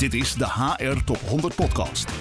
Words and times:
Dit 0.00 0.14
is 0.14 0.34
de 0.34 0.46
HR 0.46 1.04
Top 1.04 1.16
100 1.16 1.54
Podcast. 1.54 2.12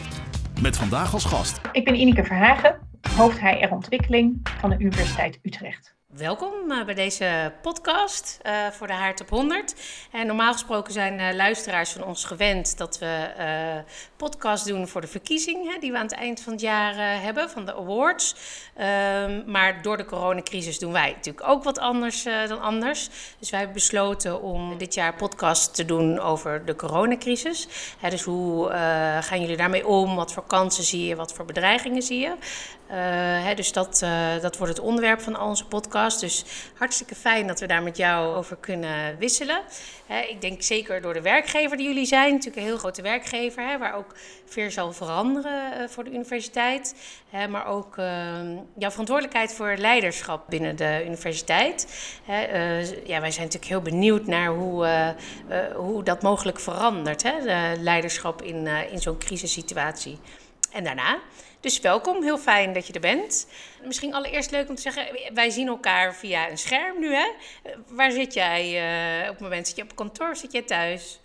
Met 0.62 0.78
vandaag 0.78 1.14
als 1.14 1.26
gast. 1.26 1.62
Ik 1.72 1.86
ben 1.86 1.96
Ineke 1.96 2.24
Verhagen, 2.24 2.80
hoofd 3.16 3.40
HR 3.40 3.72
Ontwikkeling 3.72 4.40
van 4.60 4.70
de 4.70 4.76
Universiteit 4.80 5.40
Utrecht. 5.42 5.99
Welkom 6.18 6.72
uh, 6.72 6.86
bij 6.86 6.94
deze 6.94 7.54
podcast 7.62 8.40
uh, 8.46 8.68
voor 8.68 8.88
de 8.88 8.94
Haart 8.94 9.22
op 9.22 9.30
100. 9.30 9.76
En 10.12 10.28
normaal 10.28 10.52
gesproken 10.52 10.94
zijn 10.94 11.20
uh, 11.20 11.36
luisteraars 11.36 11.92
van 11.92 12.04
ons 12.04 12.26
gewend 12.26 12.78
dat 12.78 13.00
we 13.00 13.28
podcast 14.16 14.68
doen 14.68 14.88
voor 14.88 15.02
de 15.02 15.08
verkiezingen 15.08 15.80
die 15.80 15.92
we 15.92 15.98
aan 15.98 16.04
het 16.04 16.14
eind 16.14 16.42
van 16.42 16.54
het 16.54 16.62
jaar 16.62 17.22
hebben, 17.22 17.50
van 17.50 17.66
de 17.66 17.76
awards. 17.76 18.36
Ehm, 18.76 19.52
maar 19.52 19.82
door 19.82 19.98
de 19.98 20.06
coronacrisis 20.06 20.80
doen 20.80 20.92
wij 20.92 21.12
natuurlijk 21.12 21.48
ook 21.48 21.64
wat 21.64 21.80
anders 21.80 22.24
dan 22.24 22.62
anders. 22.62 23.10
Dus 23.40 23.50
wij 23.50 23.60
hebben 23.60 23.78
besloten 23.78 24.42
om 24.42 24.78
dit 24.78 24.94
jaar 24.94 25.16
podcast 25.16 25.76
te 25.76 25.86
doen 25.86 26.20
over 26.20 26.66
de 26.66 26.76
coronacrisis. 26.76 27.68
dus 28.10 28.22
hoe 28.22 28.70
gaan 29.22 29.42
jullie 29.42 29.58
daarmee 29.58 29.88
om? 29.88 30.16
Wat 30.16 30.34
voor 30.34 30.46
kansen 30.48 30.84
zie 30.84 31.06
je? 31.06 31.16
Wat 31.16 31.34
voor 31.34 31.46
bedreigingen 31.46 32.02
zie 32.02 32.20
je? 32.20 32.36
Hè, 33.44 33.54
dus 33.56 33.72
dat, 33.72 34.06
dat 34.42 34.58
wordt 34.58 34.78
het 34.78 34.86
onderwerp 34.86 35.22
van 35.22 35.40
onze 35.40 35.66
podcast. 35.66 35.99
Dus 36.08 36.46
hartstikke 36.78 37.16
fijn 37.16 37.48
dat 37.48 37.60
we 37.60 37.66
daar 37.66 37.84
met 37.84 37.98
jou 37.98 38.36
over 38.36 38.58
kunnen 38.58 39.18
wisselen. 39.18 39.62
ik 40.30 40.42
denk 40.42 40.62
zeker 40.62 41.02
door 41.02 41.14
de 41.14 41.22
werkgever 41.22 41.78
die 41.78 41.88
jullie 41.88 42.06
zijn, 42.06 42.32
natuurlijk 42.32 42.58
een 42.58 42.64
heel 42.64 42.78
grote 42.78 43.02
werkgever, 43.02 43.80
waar 43.80 43.96
ook 43.96 44.16
veel 44.46 44.72
zal 44.72 44.94
veranderen 44.94 45.74
eh, 45.74 45.88
voor 45.88 46.04
de 46.04 46.12
universiteit. 46.12 46.96
maar 47.50 47.66
ook 47.66 47.98
ehm, 47.98 48.58
jouw 48.78 48.90
verantwoordelijkheid 48.90 49.54
voor 49.54 49.76
leiderschap 49.78 50.44
binnen 50.50 50.76
de 50.76 51.04
universiteit. 51.06 51.88
Eh, 52.28 53.08
ja, 53.08 53.20
wij 53.22 53.32
zijn 53.32 53.46
natuurlijk 53.46 53.72
heel 53.72 53.82
benieuwd 53.82 54.26
naar 54.26 54.48
hoe, 54.48 54.86
eh, 54.86 55.76
hoe 55.76 56.04
dat 56.04 56.22
mogelijk 56.22 56.60
verandert, 56.60 57.22
de 57.22 57.74
leiderschap 57.80 58.42
in, 58.42 58.68
in 58.68 59.00
zo'n 59.00 59.18
crisissituatie. 59.18 60.20
En 60.72 60.84
daarna. 60.84 61.20
Dus 61.60 61.80
welkom, 61.80 62.24
heel 62.24 62.38
fijn 62.38 62.74
dat 62.74 62.88
je 62.88 62.94
er 62.94 63.00
bent. 63.00 63.48
Misschien 63.86 64.14
allereerst 64.14 64.52
leuk 64.52 64.70
om 64.70 64.76
te 64.76 64.82
zeggen, 64.82 65.34
wij 65.34 65.50
zien 65.50 65.68
elkaar 65.68 66.16
via 66.16 66.50
een 66.50 66.58
scherm 66.58 67.00
nu, 67.00 67.14
hè? 67.14 67.32
Waar 67.88 68.12
zit 68.12 68.34
jij 68.34 68.64
uh, 69.24 69.28
op 69.28 69.34
het 69.34 69.44
moment? 69.44 69.68
Zit 69.68 69.76
je 69.76 69.84
op 69.84 69.96
kantoor 69.96 70.36
zit 70.36 70.52
je 70.52 70.64
thuis? 70.64 71.22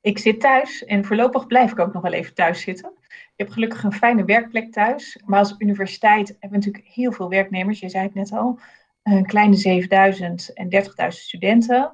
Ik 0.00 0.18
zit 0.18 0.40
thuis 0.40 0.84
en 0.84 1.04
voorlopig 1.04 1.46
blijf 1.46 1.70
ik 1.70 1.78
ook 1.78 1.92
nog 1.92 2.02
wel 2.02 2.12
even 2.12 2.34
thuis 2.34 2.60
zitten. 2.60 2.92
Ik 3.08 3.32
heb 3.36 3.50
gelukkig 3.50 3.82
een 3.82 3.92
fijne 3.92 4.24
werkplek 4.24 4.72
thuis. 4.72 5.20
Maar 5.24 5.38
als 5.38 5.54
universiteit 5.58 6.28
hebben 6.28 6.60
we 6.60 6.66
natuurlijk 6.66 6.94
heel 6.94 7.12
veel 7.12 7.28
werknemers. 7.28 7.80
Je 7.80 7.88
zei 7.88 8.04
het 8.04 8.14
net 8.14 8.32
al. 8.32 8.58
Een 9.02 9.26
kleine 9.26 9.56
7000 9.56 10.52
en 10.52 10.68
30.000 10.84 11.06
studenten. 11.08 11.92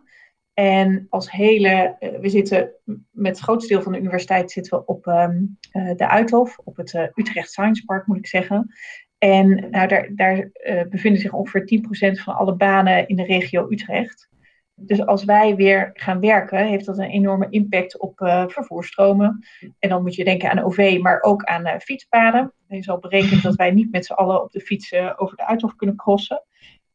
En 0.54 1.06
als 1.10 1.30
hele, 1.30 1.96
uh, 2.00 2.18
we 2.20 2.28
zitten 2.28 2.70
met 3.10 3.36
het 3.36 3.44
grootste 3.44 3.72
deel 3.72 3.82
van 3.82 3.92
de 3.92 3.98
universiteit 3.98 4.50
zitten 4.50 4.78
we 4.78 4.86
op 4.86 5.06
um, 5.06 5.58
uh, 5.72 5.96
de 5.96 6.08
Uithof, 6.08 6.58
op 6.64 6.76
het 6.76 6.92
uh, 6.92 7.02
Utrecht 7.14 7.50
Science 7.50 7.84
Park 7.84 8.06
moet 8.06 8.16
ik 8.16 8.26
zeggen. 8.26 8.74
En 9.18 9.70
nou, 9.70 9.88
daar, 9.88 10.10
daar 10.14 10.50
bevinden 10.88 11.20
zich 11.20 11.32
ongeveer 11.32 11.82
10% 12.18 12.22
van 12.22 12.34
alle 12.34 12.56
banen 12.56 13.08
in 13.08 13.16
de 13.16 13.24
regio 13.24 13.66
Utrecht. 13.70 14.28
Dus 14.74 15.06
als 15.06 15.24
wij 15.24 15.56
weer 15.56 15.90
gaan 15.92 16.20
werken, 16.20 16.66
heeft 16.66 16.84
dat 16.84 16.98
een 16.98 17.10
enorme 17.10 17.46
impact 17.50 17.98
op 17.98 18.12
vervoerstromen. 18.46 19.46
En 19.78 19.88
dan 19.88 20.02
moet 20.02 20.14
je 20.14 20.24
denken 20.24 20.50
aan 20.50 20.62
OV, 20.64 20.98
maar 21.00 21.22
ook 21.22 21.44
aan 21.44 21.80
fietspaden. 21.80 22.52
Er 22.68 22.76
is 22.76 22.88
al 22.88 22.98
berekend 22.98 23.42
dat 23.42 23.54
wij 23.54 23.70
niet 23.70 23.90
met 23.90 24.06
z'n 24.06 24.12
allen 24.12 24.42
op 24.42 24.52
de 24.52 24.60
fiets 24.60 24.94
over 25.16 25.36
de 25.36 25.46
Uithof 25.46 25.76
kunnen 25.76 25.96
crossen. 25.96 26.44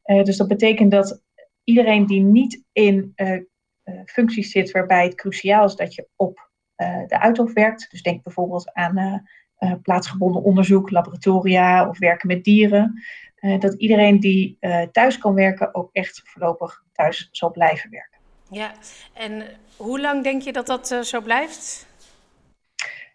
dus 0.03 0.37
dat 0.37 0.47
betekent 0.47 0.91
dat 0.91 1.21
iedereen 1.67 2.05
die 2.05 2.21
niet 2.21 2.63
in 2.71 3.13
uh, 3.15 3.39
functies 4.05 4.51
zit 4.51 4.71
waarbij 4.71 5.03
het 5.03 5.15
cruciaal 5.15 5.65
is 5.65 5.75
dat 5.75 5.95
je 5.95 6.07
op 6.15 6.49
uh, 6.77 7.07
de 7.07 7.19
uithof 7.19 7.53
werkt. 7.53 7.91
Dus 7.91 8.01
denk 8.01 8.23
bijvoorbeeld 8.23 8.73
aan 8.73 9.27
plaatsgebonden 9.81 10.43
onderzoek, 10.43 10.89
laboratoria 10.91 11.89
of 11.89 11.99
werken 11.99 12.27
met 12.27 12.43
dieren. 12.43 13.03
dat 13.59 13.73
iedereen 13.73 14.19
die 14.19 14.57
thuis 14.91 15.17
kan 15.17 15.33
werken 15.33 15.75
ook 15.75 15.89
echt 15.91 16.21
voorlopig 16.25 16.83
thuis 16.91 17.27
zal 17.31 17.51
blijven 17.51 17.89
werken. 17.89 18.19
Ja, 18.49 18.71
en 19.13 19.43
hoe 19.77 20.01
lang 20.01 20.23
denk 20.23 20.41
je 20.41 20.53
dat 20.53 20.67
dat 20.67 20.87
zo 21.01 21.21
blijft? 21.21 21.87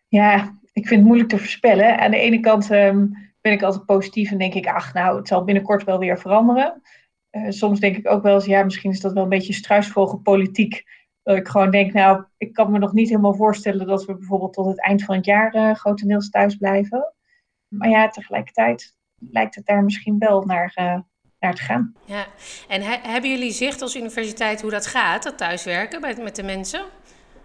Ja, 0.08 0.58
ik 0.72 0.86
vind 0.86 1.00
het 1.00 1.08
moeilijk 1.08 1.28
te 1.28 1.38
voorspellen. 1.38 1.98
Aan 1.98 2.10
de 2.10 2.16
ene 2.16 2.40
kant 2.40 2.70
um, 2.70 3.32
ben 3.40 3.52
ik 3.52 3.62
altijd 3.62 3.84
positief 3.86 4.30
en 4.30 4.38
denk 4.38 4.54
ik, 4.54 4.66
ach 4.66 4.94
nou, 4.94 5.16
het 5.16 5.28
zal 5.28 5.44
binnenkort 5.44 5.84
wel 5.84 5.98
weer 5.98 6.18
veranderen. 6.18 6.82
Uh, 7.32 7.50
soms 7.50 7.80
denk 7.80 7.96
ik 7.96 8.10
ook 8.10 8.22
wel 8.22 8.34
eens, 8.34 8.44
ja, 8.44 8.64
misschien 8.64 8.90
is 8.90 9.00
dat 9.00 9.12
wel 9.12 9.22
een 9.22 9.28
beetje 9.28 9.52
struisvogelpolitiek. 9.52 10.84
Dat 11.22 11.36
ik 11.36 11.48
gewoon 11.48 11.70
denk, 11.70 11.92
nou, 11.92 12.24
ik 12.36 12.52
kan 12.52 12.70
me 12.70 12.78
nog 12.78 12.92
niet 12.92 13.08
helemaal 13.08 13.34
voorstellen 13.34 13.86
dat 13.86 14.04
we 14.04 14.16
bijvoorbeeld 14.16 14.52
tot 14.52 14.66
het 14.66 14.80
eind 14.80 15.04
van 15.04 15.14
het 15.14 15.24
jaar 15.24 15.54
uh, 15.54 15.74
grotendeels 15.74 16.30
thuis 16.30 16.56
blijven. 16.56 17.14
Maar 17.68 17.88
ja, 17.88 18.08
tegelijkertijd 18.08 18.94
lijkt 19.30 19.54
het 19.54 19.66
daar 19.66 19.84
misschien 19.84 20.18
wel 20.18 20.42
naar, 20.42 20.72
uh, 20.80 20.98
naar 21.38 21.54
te 21.54 21.62
gaan. 21.62 21.94
Ja, 22.04 22.26
en 22.68 22.82
he 22.82 22.96
hebben 23.02 23.30
jullie 23.30 23.52
zicht 23.52 23.82
als 23.82 23.96
universiteit 23.96 24.60
hoe 24.60 24.70
dat 24.70 24.86
gaat, 24.86 25.22
dat 25.22 25.38
thuiswerken 25.38 26.00
met, 26.00 26.22
met 26.22 26.36
de 26.36 26.42
mensen? 26.42 26.84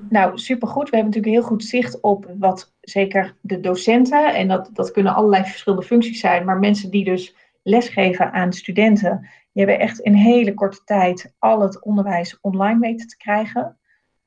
Nou, 0.10 0.38
supergoed. 0.38 0.90
We 0.90 0.96
hebben 0.96 1.14
natuurlijk 1.14 1.42
heel 1.42 1.58
goed 1.58 1.64
zicht 1.64 2.02
op 2.02 2.34
wat 2.40 2.74
zeker 2.82 3.36
de 3.42 3.60
docenten, 3.60 4.36
en 4.36 4.48
dat, 4.48 4.70
dat 4.74 4.92
kunnen 4.92 5.16
allerlei 5.16 5.44
verschillende 5.44 5.86
functies 5.86 6.20
zijn, 6.20 6.46
maar 6.46 6.60
mensen 6.60 6.92
die 6.92 7.04
dus 7.04 7.36
lesgeven 7.68 8.32
aan 8.32 8.54
studenten, 8.54 9.20
die 9.52 9.66
hebben 9.66 9.80
echt 9.80 10.00
in 10.00 10.14
hele 10.14 10.54
korte 10.54 10.84
tijd 10.84 11.34
al 11.40 11.62
het 11.62 11.84
onderwijs 11.84 12.40
online 12.42 12.80
weten 12.80 13.08
te 13.08 13.18
krijgen. 13.18 13.78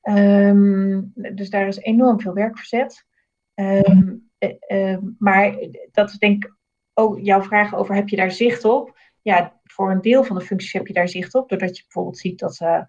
Um, 0.02 1.12
dus 1.14 1.50
daar 1.50 1.66
is 1.66 1.78
enorm 1.78 2.20
veel 2.20 2.34
werk 2.34 2.58
verzet. 2.58 3.06
Um, 3.54 4.30
uh, 4.68 4.96
maar 5.18 5.54
dat 5.92 6.10
is 6.10 6.18
denk 6.18 6.44
ik 6.44 6.54
ook 6.94 7.18
jouw 7.20 7.42
vraag 7.42 7.74
over, 7.74 7.94
heb 7.94 8.08
je 8.08 8.16
daar 8.16 8.30
zicht 8.30 8.64
op? 8.64 8.98
Ja, 9.22 9.60
voor 9.64 9.90
een 9.90 10.00
deel 10.00 10.24
van 10.24 10.38
de 10.38 10.44
functies 10.44 10.72
heb 10.72 10.86
je 10.86 10.92
daar 10.92 11.08
zicht 11.08 11.34
op, 11.34 11.48
doordat 11.48 11.76
je 11.76 11.82
bijvoorbeeld 11.82 12.18
ziet 12.18 12.38
dat, 12.38 12.60
uh, 12.62 12.82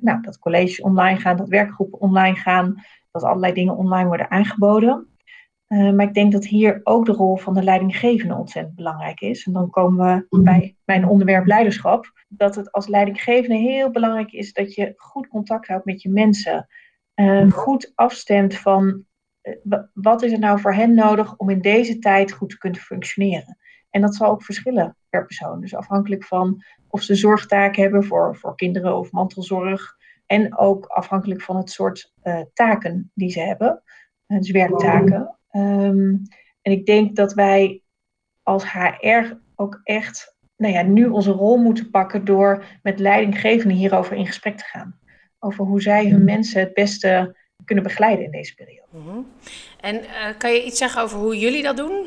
nou, 0.00 0.20
dat 0.20 0.38
colleges 0.38 0.80
online 0.80 1.20
gaan, 1.20 1.36
dat 1.36 1.48
werkgroepen 1.48 2.00
online 2.00 2.36
gaan, 2.36 2.84
dat 3.10 3.22
allerlei 3.22 3.52
dingen 3.52 3.76
online 3.76 4.08
worden 4.08 4.30
aangeboden. 4.30 5.08
Uh, 5.74 5.92
maar 5.92 6.06
ik 6.06 6.14
denk 6.14 6.32
dat 6.32 6.44
hier 6.44 6.80
ook 6.82 7.06
de 7.06 7.12
rol 7.12 7.36
van 7.36 7.54
de 7.54 7.62
leidinggevende 7.62 8.34
ontzettend 8.34 8.74
belangrijk 8.74 9.20
is. 9.20 9.46
En 9.46 9.52
dan 9.52 9.70
komen 9.70 10.26
we 10.28 10.42
bij 10.42 10.76
mijn 10.84 11.06
onderwerp 11.08 11.46
leiderschap. 11.46 12.24
Dat 12.28 12.54
het 12.54 12.72
als 12.72 12.86
leidinggevende 12.86 13.56
heel 13.56 13.90
belangrijk 13.90 14.32
is 14.32 14.52
dat 14.52 14.74
je 14.74 14.92
goed 14.96 15.28
contact 15.28 15.66
houdt 15.66 15.84
met 15.84 16.02
je 16.02 16.08
mensen. 16.08 16.66
Uh, 17.14 17.50
goed 17.50 17.92
afstemt 17.94 18.54
van 18.54 19.04
uh, 19.42 19.78
wat 19.92 20.22
is 20.22 20.32
er 20.32 20.38
nou 20.38 20.60
voor 20.60 20.74
hen 20.74 20.94
nodig 20.94 21.36
om 21.36 21.50
in 21.50 21.60
deze 21.60 21.98
tijd 21.98 22.32
goed 22.32 22.50
te 22.50 22.58
kunnen 22.58 22.80
functioneren. 22.80 23.58
En 23.90 24.00
dat 24.00 24.14
zal 24.14 24.30
ook 24.30 24.42
verschillen 24.42 24.96
per 25.08 25.26
persoon. 25.26 25.60
Dus 25.60 25.74
afhankelijk 25.74 26.24
van 26.24 26.64
of 26.88 27.02
ze 27.02 27.14
zorgtaken 27.14 27.82
hebben 27.82 28.04
voor, 28.04 28.36
voor 28.36 28.56
kinderen 28.56 28.98
of 28.98 29.12
mantelzorg. 29.12 29.96
En 30.26 30.58
ook 30.58 30.86
afhankelijk 30.86 31.42
van 31.42 31.56
het 31.56 31.70
soort 31.70 32.12
taken 32.52 33.10
die 33.14 33.30
ze 33.30 33.40
hebben. 33.40 33.82
dus 34.26 34.50
werktaken. 34.50 35.38
Um, 35.56 36.22
en 36.62 36.72
ik 36.72 36.86
denk 36.86 37.16
dat 37.16 37.32
wij 37.32 37.82
als 38.42 38.72
HR 38.72 39.36
ook 39.54 39.80
echt 39.82 40.34
nou 40.56 40.72
ja, 40.74 40.82
nu 40.82 41.06
onze 41.06 41.30
rol 41.30 41.56
moeten 41.56 41.90
pakken 41.90 42.24
door 42.24 42.64
met 42.82 42.98
leidinggevenden 42.98 43.76
hierover 43.76 44.16
in 44.16 44.26
gesprek 44.26 44.56
te 44.56 44.64
gaan. 44.64 44.98
Over 45.38 45.64
hoe 45.64 45.82
zij 45.82 46.08
hun 46.08 46.24
mensen 46.24 46.60
het 46.60 46.74
beste 46.74 47.36
kunnen 47.64 47.84
begeleiden 47.84 48.24
in 48.24 48.30
deze 48.30 48.54
periode. 48.54 48.88
Mm 48.90 49.06
-hmm. 49.06 49.26
En 49.80 49.94
uh, 49.94 50.38
kan 50.38 50.52
je 50.52 50.64
iets 50.64 50.78
zeggen 50.78 51.02
over 51.02 51.18
hoe 51.18 51.38
jullie 51.38 51.62
dat 51.62 51.76
doen? 51.76 52.06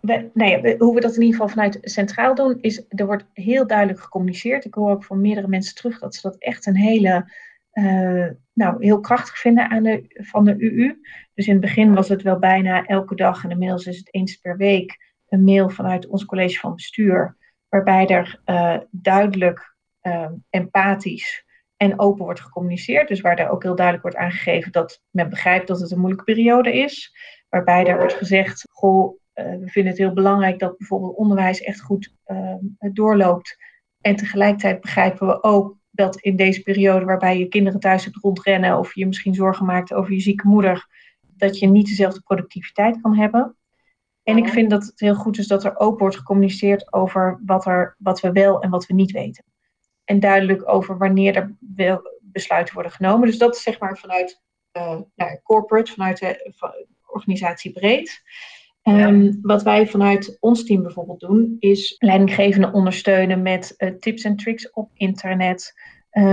We, 0.00 0.30
nou 0.34 0.50
ja, 0.50 0.76
hoe 0.78 0.94
we 0.94 1.00
dat 1.00 1.14
in 1.14 1.22
ieder 1.22 1.34
geval 1.34 1.48
vanuit 1.48 1.78
centraal 1.82 2.34
doen, 2.34 2.58
is 2.60 2.84
er 2.88 3.06
wordt 3.06 3.24
heel 3.32 3.66
duidelijk 3.66 4.00
gecommuniceerd. 4.00 4.64
Ik 4.64 4.74
hoor 4.74 4.90
ook 4.90 5.04
van 5.04 5.20
meerdere 5.20 5.48
mensen 5.48 5.74
terug 5.74 5.98
dat 5.98 6.14
ze 6.14 6.20
dat 6.22 6.36
echt 6.38 6.66
een 6.66 6.76
hele 6.76 7.32
uh, 7.74 8.26
nou, 8.52 8.84
heel 8.84 9.00
krachtig 9.00 9.38
vinden 9.38 9.70
aan 9.70 9.82
de, 9.82 10.04
van 10.08 10.44
de 10.44 10.56
UU. 10.58 11.00
Dus 11.34 11.46
in 11.46 11.52
het 11.52 11.62
begin 11.62 11.94
was 11.94 12.08
het 12.08 12.22
wel 12.22 12.38
bijna 12.38 12.84
elke 12.84 13.14
dag 13.14 13.44
en 13.44 13.50
inmiddels 13.50 13.86
is 13.86 13.98
het 13.98 14.14
eens 14.14 14.36
per 14.36 14.56
week 14.56 15.12
een 15.28 15.44
mail 15.44 15.68
vanuit 15.68 16.06
ons 16.06 16.24
college 16.24 16.58
van 16.58 16.74
bestuur, 16.74 17.36
waarbij 17.68 18.06
er 18.06 18.40
uh, 18.46 18.76
duidelijk 18.90 19.76
uh, 20.02 20.30
empathisch 20.50 21.44
en 21.76 21.98
open 22.00 22.24
wordt 22.24 22.40
gecommuniceerd. 22.40 23.08
Dus 23.08 23.20
waar 23.20 23.38
er 23.38 23.50
ook 23.50 23.62
heel 23.62 23.74
duidelijk 23.74 24.06
wordt 24.06 24.18
aangegeven 24.24 24.72
dat 24.72 25.02
men 25.10 25.30
begrijpt 25.30 25.66
dat 25.66 25.80
het 25.80 25.90
een 25.90 25.98
moeilijke 25.98 26.24
periode 26.24 26.72
is. 26.72 27.16
Waarbij 27.48 27.86
er 27.86 27.96
wordt 27.96 28.14
gezegd, 28.14 28.68
goh, 28.70 29.18
we 29.32 29.66
vinden 29.66 29.92
het 29.92 30.00
heel 30.00 30.12
belangrijk 30.12 30.58
dat 30.58 30.78
bijvoorbeeld 30.78 31.16
onderwijs 31.16 31.60
echt 31.60 31.80
goed 31.80 32.14
doorloopt. 32.92 33.56
En 34.00 34.16
tegelijkertijd 34.16 34.80
begrijpen 34.80 35.26
we 35.26 35.42
ook 35.42 35.76
dat 35.94 36.16
in 36.16 36.36
deze 36.36 36.62
periode 36.62 37.04
waarbij 37.04 37.38
je 37.38 37.48
kinderen 37.48 37.80
thuis 37.80 38.04
hebt 38.04 38.16
rondrennen 38.16 38.78
of 38.78 38.94
je 38.94 39.06
misschien 39.06 39.34
zorgen 39.34 39.66
maakt 39.66 39.92
over 39.92 40.12
je 40.12 40.20
zieke 40.20 40.46
moeder, 40.46 40.86
dat 41.36 41.58
je 41.58 41.66
niet 41.66 41.86
dezelfde 41.86 42.20
productiviteit 42.20 43.00
kan 43.00 43.16
hebben. 43.16 43.56
En 44.22 44.36
ik 44.36 44.48
vind 44.48 44.70
dat 44.70 44.84
het 44.84 45.00
heel 45.00 45.14
goed 45.14 45.38
is 45.38 45.46
dat 45.46 45.64
er 45.64 45.78
ook 45.78 45.98
wordt 45.98 46.16
gecommuniceerd 46.16 46.92
over 46.92 47.40
wat, 47.46 47.66
er, 47.66 47.96
wat 47.98 48.20
we 48.20 48.32
wel 48.32 48.60
en 48.60 48.70
wat 48.70 48.86
we 48.86 48.94
niet 48.94 49.10
weten. 49.10 49.44
En 50.04 50.20
duidelijk 50.20 50.68
over 50.68 50.98
wanneer 50.98 51.36
er 51.36 51.56
wel 51.74 52.00
besluiten 52.20 52.74
worden 52.74 52.92
genomen. 52.92 53.26
Dus 53.26 53.38
dat 53.38 53.54
is 53.54 53.62
zeg 53.62 53.78
maar 53.78 53.98
vanuit 53.98 54.42
nou, 55.14 55.40
corporate, 55.42 55.92
vanuit 55.92 56.18
de 56.18 56.54
organisatie 57.06 57.72
breed. 57.72 58.22
Ehm, 58.84 59.32
wat 59.42 59.62
wij 59.62 59.86
vanuit 59.86 60.36
ons 60.40 60.64
team 60.64 60.82
bijvoorbeeld 60.82 61.20
doen, 61.20 61.56
is 61.58 61.96
leidinggevenden 61.98 62.72
ondersteunen 62.72 63.42
met 63.42 63.94
tips 64.00 64.22
en 64.22 64.36
tricks 64.36 64.70
op 64.70 64.90
internet. 64.94 65.72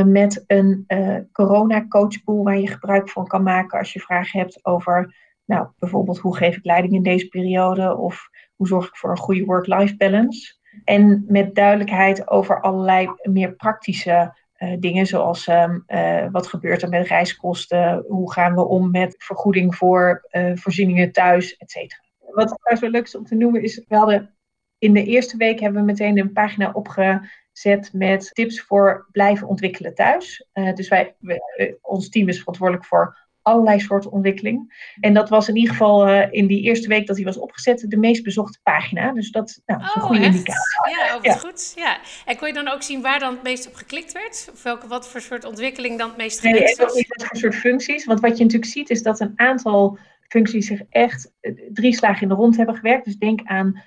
met 0.05 0.43
een 0.47 0.85
corona 1.31 1.87
coachpool 1.87 2.43
waar 2.43 2.59
je 2.59 2.67
gebruik 2.67 3.09
van 3.09 3.27
kan 3.27 3.43
maken 3.43 3.79
als 3.79 3.93
je 3.93 3.99
vragen 3.99 4.39
hebt 4.39 4.65
over 4.65 5.15
nou, 5.45 5.67
bijvoorbeeld 5.79 6.17
hoe 6.17 6.37
geef 6.37 6.55
ik 6.55 6.65
leiding 6.65 6.93
in 6.93 7.03
deze 7.03 7.27
periode 7.27 7.97
of 7.97 8.29
hoe 8.55 8.67
zorg 8.67 8.87
ik 8.87 8.95
voor 8.95 9.09
een 9.09 9.17
goede 9.17 9.45
work-life 9.45 9.97
balance. 9.97 10.55
En 10.83 11.23
met 11.27 11.55
duidelijkheid 11.55 12.29
over 12.29 12.61
allerlei 12.61 13.09
meer 13.23 13.55
praktische 13.55 14.39
dingen, 14.79 15.05
zoals 15.05 15.47
uh, 15.47 16.27
wat 16.31 16.47
gebeurt 16.47 16.81
er 16.81 16.89
met 16.89 17.07
reiskosten, 17.07 18.03
hoe 18.07 18.31
gaan 18.31 18.55
we 18.55 18.67
om 18.67 18.91
met 18.91 19.15
vergoeding 19.17 19.75
voor 19.75 20.27
voorzieningen 20.53 21.11
thuis, 21.11 21.57
et 21.57 21.71
cetera. 21.71 22.10
Wat 22.33 22.47
trouwens 22.47 22.79
wel 22.79 22.89
leuk 22.89 23.05
is 23.05 23.15
om 23.15 23.25
te 23.25 23.35
noemen 23.35 23.63
is, 23.63 23.81
we 23.87 23.95
hadden 23.95 24.35
in 24.77 24.93
de 24.93 25.03
eerste 25.03 25.37
week 25.37 25.59
hebben 25.59 25.79
we 25.79 25.85
meteen 25.85 26.17
een 26.17 26.33
pagina 26.33 26.71
opgezet 26.71 27.89
met 27.93 28.29
tips 28.33 28.61
voor 28.61 29.07
blijven 29.11 29.47
ontwikkelen 29.47 29.95
thuis. 29.95 30.45
dus 30.73 30.87
wij, 30.87 31.15
we, 31.19 31.77
ons 31.81 32.09
team 32.09 32.27
is 32.27 32.39
verantwoordelijk 32.39 32.85
voor 32.85 33.29
allerlei 33.41 33.79
soorten 33.79 34.11
ontwikkeling. 34.11 34.89
En 34.99 35.13
dat 35.13 35.29
was 35.29 35.47
in 35.47 35.55
ieder 35.55 35.71
geval 35.71 36.07
uh, 36.07 36.27
in 36.31 36.47
die 36.47 36.61
eerste 36.61 36.87
week 36.87 37.07
dat 37.07 37.15
hij 37.15 37.25
was 37.25 37.37
opgezet 37.37 37.85
de 37.87 37.97
meest 37.97 38.23
bezochte 38.23 38.59
pagina. 38.63 39.11
Dus 39.11 39.31
dat 39.31 39.61
nou, 39.65 39.81
is 39.81 39.95
een 39.95 40.01
oh, 40.01 40.07
goede 40.07 40.21
echt? 40.21 40.33
indicatie. 40.33 40.97
Ja, 40.97 41.15
oh, 41.15 41.23
ja. 41.23 41.33
goed. 41.33 41.71
Ja. 41.75 41.99
En 42.25 42.37
kon 42.37 42.47
je 42.47 42.53
dan 42.53 42.67
ook 42.67 42.81
zien 42.81 43.01
waar 43.01 43.19
dan 43.19 43.33
het 43.33 43.43
meest 43.43 43.67
op 43.67 43.73
geklikt 43.73 44.11
werd? 44.11 44.49
Of 44.53 44.63
welke, 44.63 44.87
wat 44.87 45.07
voor 45.07 45.21
soort 45.21 45.45
ontwikkeling 45.45 45.97
dan 45.97 46.07
het 46.07 46.17
meest 46.17 46.39
geklikt 46.39 46.77
nee, 46.77 46.85
was? 46.85 46.93
Nee, 46.93 47.05
wat 47.07 47.27
voor 47.27 47.37
soort 47.37 47.55
functies. 47.55 48.05
Want 48.05 48.19
wat 48.19 48.37
je 48.37 48.43
natuurlijk 48.43 48.71
ziet 48.71 48.89
is 48.89 49.03
dat 49.03 49.19
een 49.19 49.33
aantal 49.35 49.97
functies 50.31 50.67
zich 50.67 50.81
echt 50.89 51.33
eh, 51.39 51.53
drie 51.73 51.95
slagen 51.95 52.21
in 52.21 52.27
de 52.27 52.33
rond 52.33 52.57
hebben 52.57 52.75
gewerkt. 52.75 53.05
Dus 53.05 53.17
denk 53.17 53.41
aan 53.43 53.81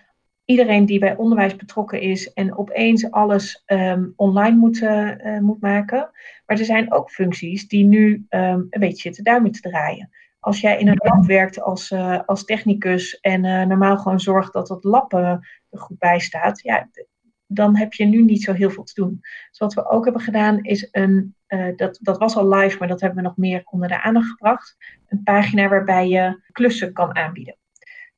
iedereen 0.45 0.87
die 0.87 0.99
bij 0.99 1.17
onderwijs 1.17 1.57
betrokken 1.57 2.01
is 2.01 2.33
en 2.33 2.57
opeens 2.57 3.11
alles 3.11 3.63
um, 3.67 4.13
online 4.17 4.57
moet, 4.57 4.81
uh, 4.81 5.39
moet 5.39 5.61
maken. 5.61 6.11
Maar 6.47 6.59
er 6.59 6.65
zijn 6.65 6.93
ook 6.93 7.11
functies 7.11 7.69
die 7.69 7.85
nu 7.85 8.27
um, 8.29 8.67
een 8.71 8.81
beetje 8.81 9.03
zitten 9.03 9.25
duimen 9.25 9.51
te 9.51 9.61
draaien. 9.61 10.11
Als 10.41 10.61
jij 10.61 10.79
in 10.79 10.89
een 10.89 11.01
lab 11.05 11.25
werkt 11.25 11.61
als, 11.61 11.91
uh, 11.91 12.21
als 12.27 12.45
technicus 12.45 13.21
en 13.21 13.45
uh, 13.45 13.65
normaal 13.65 13.97
gewoon 13.97 14.21
zorgt 14.21 14.53
dat 14.53 14.69
het 14.69 14.85
lab 14.85 15.13
er 15.13 15.61
goed 15.71 15.99
bij 15.99 16.19
staat, 16.21 16.61
ja, 16.63 16.89
dan 17.55 17.77
heb 17.77 17.93
je 17.93 18.05
nu 18.05 18.23
niet 18.23 18.43
zo 18.43 18.53
heel 18.53 18.71
veel 18.71 18.85
te 18.85 18.95
doen. 18.95 19.19
Dus 19.49 19.59
wat 19.59 19.75
we 19.75 19.89
ook 19.89 20.05
hebben 20.05 20.23
gedaan 20.23 20.63
is 20.63 20.89
een, 20.91 21.35
dat, 21.77 21.99
dat 22.03 22.19
was 22.19 22.37
al 22.37 22.49
live, 22.49 22.79
maar 22.79 22.89
dat 22.89 23.01
hebben 23.01 23.23
we 23.23 23.29
nog 23.29 23.37
meer 23.37 23.63
onder 23.65 23.89
de 23.89 24.03
aandacht 24.03 24.29
gebracht, 24.29 24.77
een 25.09 25.23
pagina 25.23 25.69
waarbij 25.69 26.09
je 26.09 26.43
klussen 26.53 26.93
kan 26.93 27.17
aanbieden. 27.17 27.57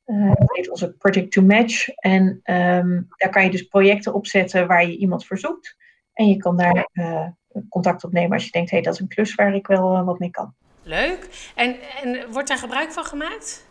Uh, 0.07 0.35
dat 0.35 0.57
heet 0.57 0.71
onze 0.71 0.93
Project 0.93 1.33
to 1.33 1.43
Match. 1.43 1.89
En 1.89 2.23
um, 2.23 3.07
daar 3.17 3.31
kan 3.31 3.45
je 3.45 3.51
dus 3.51 3.63
projecten 3.63 4.15
opzetten 4.15 4.67
waar 4.67 4.87
je 4.87 4.97
iemand 4.97 5.27
verzoekt. 5.27 5.77
En 6.13 6.29
je 6.29 6.37
kan 6.37 6.57
daar 6.57 6.89
uh, 6.93 7.27
contact 7.69 8.05
opnemen 8.05 8.33
als 8.33 8.45
je 8.45 8.51
denkt, 8.51 8.71
hé, 8.71 8.77
hey, 8.77 8.85
dat 8.85 8.95
is 8.95 9.01
een 9.01 9.09
klus 9.09 9.35
waar 9.35 9.55
ik 9.55 9.67
wel 9.67 10.05
wat 10.05 10.19
mee 10.19 10.31
kan. 10.31 10.55
Leuk. 10.83 11.51
En, 11.55 11.77
en 12.03 12.33
wordt 12.33 12.49
daar 12.49 12.59
gebruik 12.59 12.93
van 12.93 13.05
gemaakt? 13.05 13.69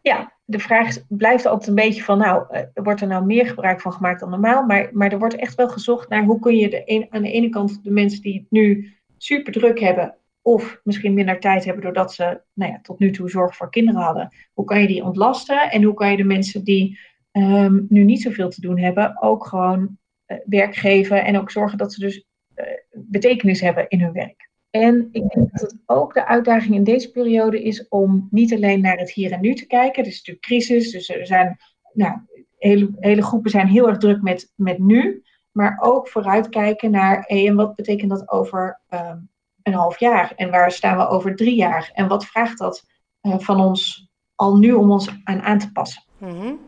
Ja, 0.00 0.37
de 0.50 0.58
vraag 0.58 0.96
blijft 1.08 1.46
altijd 1.46 1.68
een 1.68 1.74
beetje 1.74 2.02
van, 2.02 2.18
nou, 2.18 2.66
wordt 2.74 3.00
er 3.00 3.06
nou 3.06 3.24
meer 3.24 3.46
gebruik 3.46 3.80
van 3.80 3.92
gemaakt 3.92 4.20
dan 4.20 4.30
normaal? 4.30 4.66
Maar, 4.66 4.90
maar 4.92 5.12
er 5.12 5.18
wordt 5.18 5.36
echt 5.36 5.54
wel 5.54 5.68
gezocht 5.68 6.08
naar 6.08 6.24
hoe 6.24 6.38
kun 6.38 6.56
je 6.56 6.70
de 6.70 6.82
een, 6.84 7.06
aan 7.10 7.22
de 7.22 7.32
ene 7.32 7.48
kant 7.48 7.84
de 7.84 7.90
mensen 7.90 8.22
die 8.22 8.34
het 8.34 8.50
nu 8.50 8.94
super 9.16 9.52
druk 9.52 9.80
hebben, 9.80 10.16
of 10.42 10.80
misschien 10.84 11.14
minder 11.14 11.40
tijd 11.40 11.64
hebben 11.64 11.82
doordat 11.82 12.14
ze 12.14 12.40
nou 12.52 12.72
ja, 12.72 12.78
tot 12.82 12.98
nu 12.98 13.10
toe 13.10 13.30
zorg 13.30 13.56
voor 13.56 13.70
kinderen 13.70 14.00
hadden. 14.00 14.32
Hoe 14.52 14.64
kan 14.64 14.80
je 14.80 14.86
die 14.86 15.04
ontlasten 15.04 15.70
en 15.70 15.82
hoe 15.82 15.94
kan 15.94 16.10
je 16.10 16.16
de 16.16 16.24
mensen 16.24 16.64
die 16.64 16.98
um, 17.32 17.86
nu 17.88 18.04
niet 18.04 18.22
zoveel 18.22 18.48
te 18.48 18.60
doen 18.60 18.78
hebben 18.78 19.22
ook 19.22 19.46
gewoon 19.46 19.98
uh, 20.26 20.38
werk 20.44 20.74
geven 20.74 21.24
en 21.24 21.38
ook 21.38 21.50
zorgen 21.50 21.78
dat 21.78 21.92
ze 21.92 22.00
dus 22.00 22.24
uh, 22.56 22.64
betekenis 22.92 23.60
hebben 23.60 23.88
in 23.88 24.00
hun 24.00 24.12
werk. 24.12 24.47
En 24.78 25.08
ik 25.12 25.28
denk 25.28 25.50
dat 25.52 25.60
het 25.60 25.76
ook 25.86 26.14
de 26.14 26.26
uitdaging 26.26 26.74
in 26.74 26.84
deze 26.84 27.10
periode 27.10 27.62
is 27.62 27.88
om 27.88 28.28
niet 28.30 28.54
alleen 28.54 28.80
naar 28.80 28.96
het 28.96 29.10
hier 29.10 29.32
en 29.32 29.40
nu 29.40 29.54
te 29.54 29.66
kijken. 29.66 30.02
Het 30.02 30.12
is 30.12 30.16
natuurlijk 30.16 30.46
crisis, 30.46 30.90
dus 30.90 31.08
er 31.08 31.26
zijn, 31.26 31.58
nou, 31.92 32.16
hele, 32.58 32.90
hele 32.98 33.22
groepen 33.22 33.50
zijn 33.50 33.66
heel 33.66 33.88
erg 33.88 33.98
druk 33.98 34.22
met, 34.22 34.52
met 34.54 34.78
nu. 34.78 35.22
Maar 35.52 35.78
ook 35.80 36.08
vooruitkijken 36.08 36.90
naar, 36.90 37.24
en 37.24 37.54
wat 37.54 37.74
betekent 37.74 38.10
dat 38.10 38.30
over 38.30 38.80
um, 38.90 39.30
een 39.62 39.74
half 39.74 39.98
jaar? 39.98 40.32
En 40.36 40.50
waar 40.50 40.72
staan 40.72 40.96
we 40.96 41.08
over 41.08 41.36
drie 41.36 41.54
jaar? 41.54 41.90
En 41.94 42.08
wat 42.08 42.26
vraagt 42.26 42.58
dat 42.58 42.84
uh, 43.22 43.38
van 43.38 43.60
ons 43.60 44.08
al 44.34 44.56
nu 44.56 44.72
om 44.72 44.90
ons 44.90 45.08
aan 45.24 45.42
aan 45.42 45.58
te 45.58 45.72
passen? 45.72 46.02
-hmm. 46.18 46.60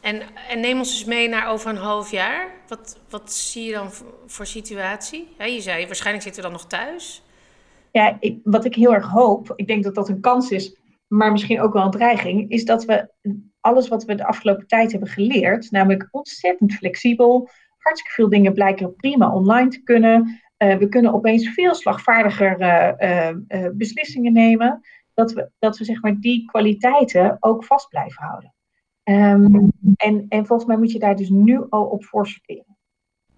en, 0.00 0.22
en 0.48 0.60
neem 0.60 0.78
ons 0.78 0.92
eens 0.92 1.04
mee 1.04 1.28
naar 1.28 1.48
over 1.48 1.70
een 1.70 1.76
half 1.76 2.10
jaar. 2.10 2.50
Wat, 2.68 2.98
wat 3.10 3.32
zie 3.32 3.64
je 3.64 3.72
dan 3.72 3.90
voor 4.26 4.46
situatie? 4.46 5.34
Je 5.38 5.60
zei, 5.60 5.86
waarschijnlijk 5.86 6.24
zitten 6.24 6.42
we 6.42 6.48
dan 6.48 6.58
nog 6.58 6.68
thuis. 6.68 7.22
Ja, 7.92 8.18
wat 8.42 8.64
ik 8.64 8.74
heel 8.74 8.94
erg 8.94 9.08
hoop, 9.08 9.52
ik 9.56 9.66
denk 9.66 9.84
dat 9.84 9.94
dat 9.94 10.08
een 10.08 10.20
kans 10.20 10.50
is, 10.50 10.80
maar 11.06 11.32
misschien 11.32 11.60
ook 11.60 11.72
wel 11.72 11.84
een 11.84 11.90
dreiging, 11.90 12.50
is 12.50 12.64
dat 12.64 12.84
we 12.84 13.10
alles 13.60 13.88
wat 13.88 14.04
we 14.04 14.14
de 14.14 14.26
afgelopen 14.26 14.66
tijd 14.66 14.90
hebben 14.90 15.08
geleerd, 15.08 15.70
namelijk 15.70 16.08
ontzettend 16.10 16.74
flexibel, 16.74 17.48
hartstikke 17.78 18.14
veel 18.14 18.28
dingen 18.28 18.52
blijken 18.52 18.96
prima 18.96 19.34
online 19.34 19.68
te 19.68 19.82
kunnen. 19.82 20.40
Uh, 20.58 20.76
we 20.76 20.88
kunnen 20.88 21.12
opeens 21.12 21.48
veel 21.48 21.74
slagvaardiger 21.74 22.60
uh, 22.60 23.30
uh, 23.48 23.68
beslissingen 23.72 24.32
nemen. 24.32 24.80
Dat 25.14 25.32
we, 25.32 25.50
dat 25.58 25.78
we 25.78 25.84
zeg 25.84 26.02
maar 26.02 26.16
die 26.20 26.44
kwaliteiten 26.44 27.36
ook 27.40 27.64
vast 27.64 27.88
blijven 27.88 28.22
houden. 28.24 28.54
Um, 29.04 29.72
en, 29.96 30.26
en 30.28 30.46
volgens 30.46 30.68
mij 30.68 30.78
moet 30.78 30.92
je 30.92 30.98
daar 30.98 31.16
dus 31.16 31.28
nu 31.28 31.66
al 31.68 31.84
op 31.84 32.04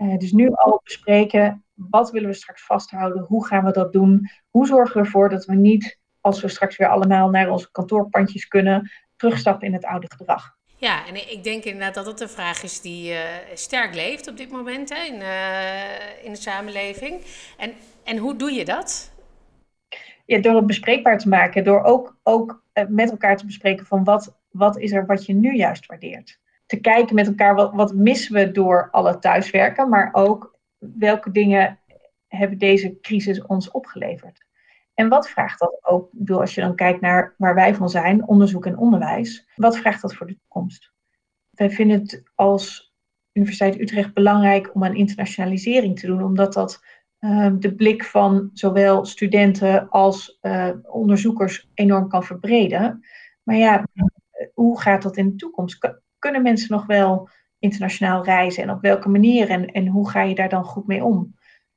voorsorteren. 0.05 0.19
dus 0.19 0.33
nu 0.33 0.51
al 0.55 0.81
bespreken, 0.85 1.65
wat 1.75 2.11
willen 2.11 2.29
we 2.29 2.35
straks 2.35 2.65
vasthouden? 2.65 3.23
Hoe 3.23 3.47
gaan 3.47 3.65
we 3.65 3.73
dat 3.73 3.93
doen? 3.93 4.31
Hoe 4.51 4.67
zorgen 4.67 5.01
we 5.01 5.07
ervoor 5.07 5.29
dat 5.29 5.45
we 5.45 5.55
niet, 5.55 5.99
als 6.21 6.41
we 6.41 6.49
straks 6.49 6.77
weer 6.77 6.89
allemaal 6.89 7.31
naar 7.31 7.51
onze 7.51 7.71
kantoorpandjes 7.71 8.49
kunnen, 8.49 8.91
terugstappen 9.17 9.67
in 9.67 9.73
het 9.73 9.85
oude 9.85 10.07
gedrag? 10.17 10.57
Ja, 10.77 11.07
en 11.07 11.31
ik 11.31 11.45
denk 11.45 11.65
inderdaad 11.65 11.95
dat 11.95 12.07
het 12.07 12.21
een 12.21 12.29
vraag 12.29 12.63
is 12.63 12.81
die 12.81 13.13
uh, 13.13 13.19
sterk 13.55 13.95
leeft 13.95 14.29
op 14.29 14.37
dit 14.37 14.51
moment 14.51 14.95
hè, 14.95 15.05
in, 15.05 15.21
uh, 15.21 16.25
in 16.25 16.33
de 16.33 16.39
samenleving. 16.39 17.21
En, 17.59 17.73
en 18.05 18.17
hoe 18.17 18.37
doe 18.37 18.53
je 18.53 18.65
dat? 18.65 19.13
Ja, 20.27 20.39
door 20.39 20.57
het 20.57 20.67
bespreekbaar 20.67 21.19
te 21.19 21.29
maken, 21.29 21.65
door 21.65 21.83
ook, 21.83 22.17
ook 22.23 22.63
met 22.89 23.11
elkaar 23.11 23.37
te 23.37 23.47
bespreken 23.47 23.87
van 23.87 24.05
wat, 24.05 24.37
wat 24.51 24.79
is 24.79 24.93
er 24.93 25.07
wat 25.07 25.27
je 25.27 25.35
nu 25.35 25.57
juist 25.57 25.87
waardeert. 25.87 26.39
Te 26.75 26.81
kijken 26.81 27.15
met 27.15 27.27
elkaar 27.27 27.55
wat, 27.55 27.95
missen 27.95 28.35
we 28.35 28.51
door 28.51 28.89
alle 28.91 29.19
thuiswerken, 29.19 29.89
maar 29.89 30.09
ook 30.13 30.59
welke 30.79 31.31
dingen 31.31 31.79
hebben 32.29 32.59
deze 32.59 33.01
crisis 33.01 33.47
ons 33.47 33.71
opgeleverd. 33.71 34.47
En 34.95 35.09
wat 35.09 35.29
vraagt 35.29 35.59
dat 35.59 35.79
ook? 35.83 36.09
Bedoel, 36.13 36.41
als 36.41 36.55
je 36.55 36.61
dan 36.61 36.75
kijkt 36.75 37.01
naar 37.01 37.35
waar 37.39 37.55
wij 37.55 37.75
van 37.75 37.89
zijn, 37.89 38.29
onderzoek 38.29 38.67
en 38.67 38.79
onderwijs, 38.79 39.49
wat 39.57 39.77
vraagt 39.77 40.03
dat 40.03 40.15
voor 40.15 40.27
de 40.27 40.39
toekomst? 40.39 40.93
Wij 41.51 41.71
vinden 41.71 42.01
het 42.01 42.23
als 42.35 42.95
Universiteit 43.33 43.81
Utrecht 43.81 44.15
belangrijk 44.15 44.75
om 44.75 44.85
aan 44.85 44.95
internationalisering 44.95 45.99
te 45.99 46.07
doen, 46.07 46.23
omdat 46.23 46.53
dat 46.53 46.85
uh, 47.21 47.53
de 47.59 47.75
blik 47.75 48.05
van 48.05 48.51
zowel 48.53 49.05
studenten 49.05 49.89
als 49.89 50.39
uh, 50.43 50.71
onderzoekers 50.83 51.71
enorm 51.75 52.09
kan 52.09 52.25
verbreden. 52.25 53.05
Maar 53.43 53.57
ja, 53.57 53.87
hoe 54.55 54.81
gaat 54.81 55.03
dat 55.03 55.17
in 55.17 55.29
de 55.31 55.37
toekomst? 55.37 56.03
Kunnen 56.25 56.43
mensen 56.43 56.71
nog 56.71 56.87
wel 56.87 57.29
internationaal 57.59 58.25
reizen 58.25 58.63
en 58.63 58.71
op 58.71 58.81
welke 58.81 59.09
manier 59.09 59.51
en, 59.51 59.73
en 59.73 59.87
hoe 59.87 60.11
ga 60.11 60.23
je 60.23 60.35
daar 60.35 60.49
dan 60.49 60.65
goed 60.65 60.87
mee 60.87 61.05
om? 61.05 61.35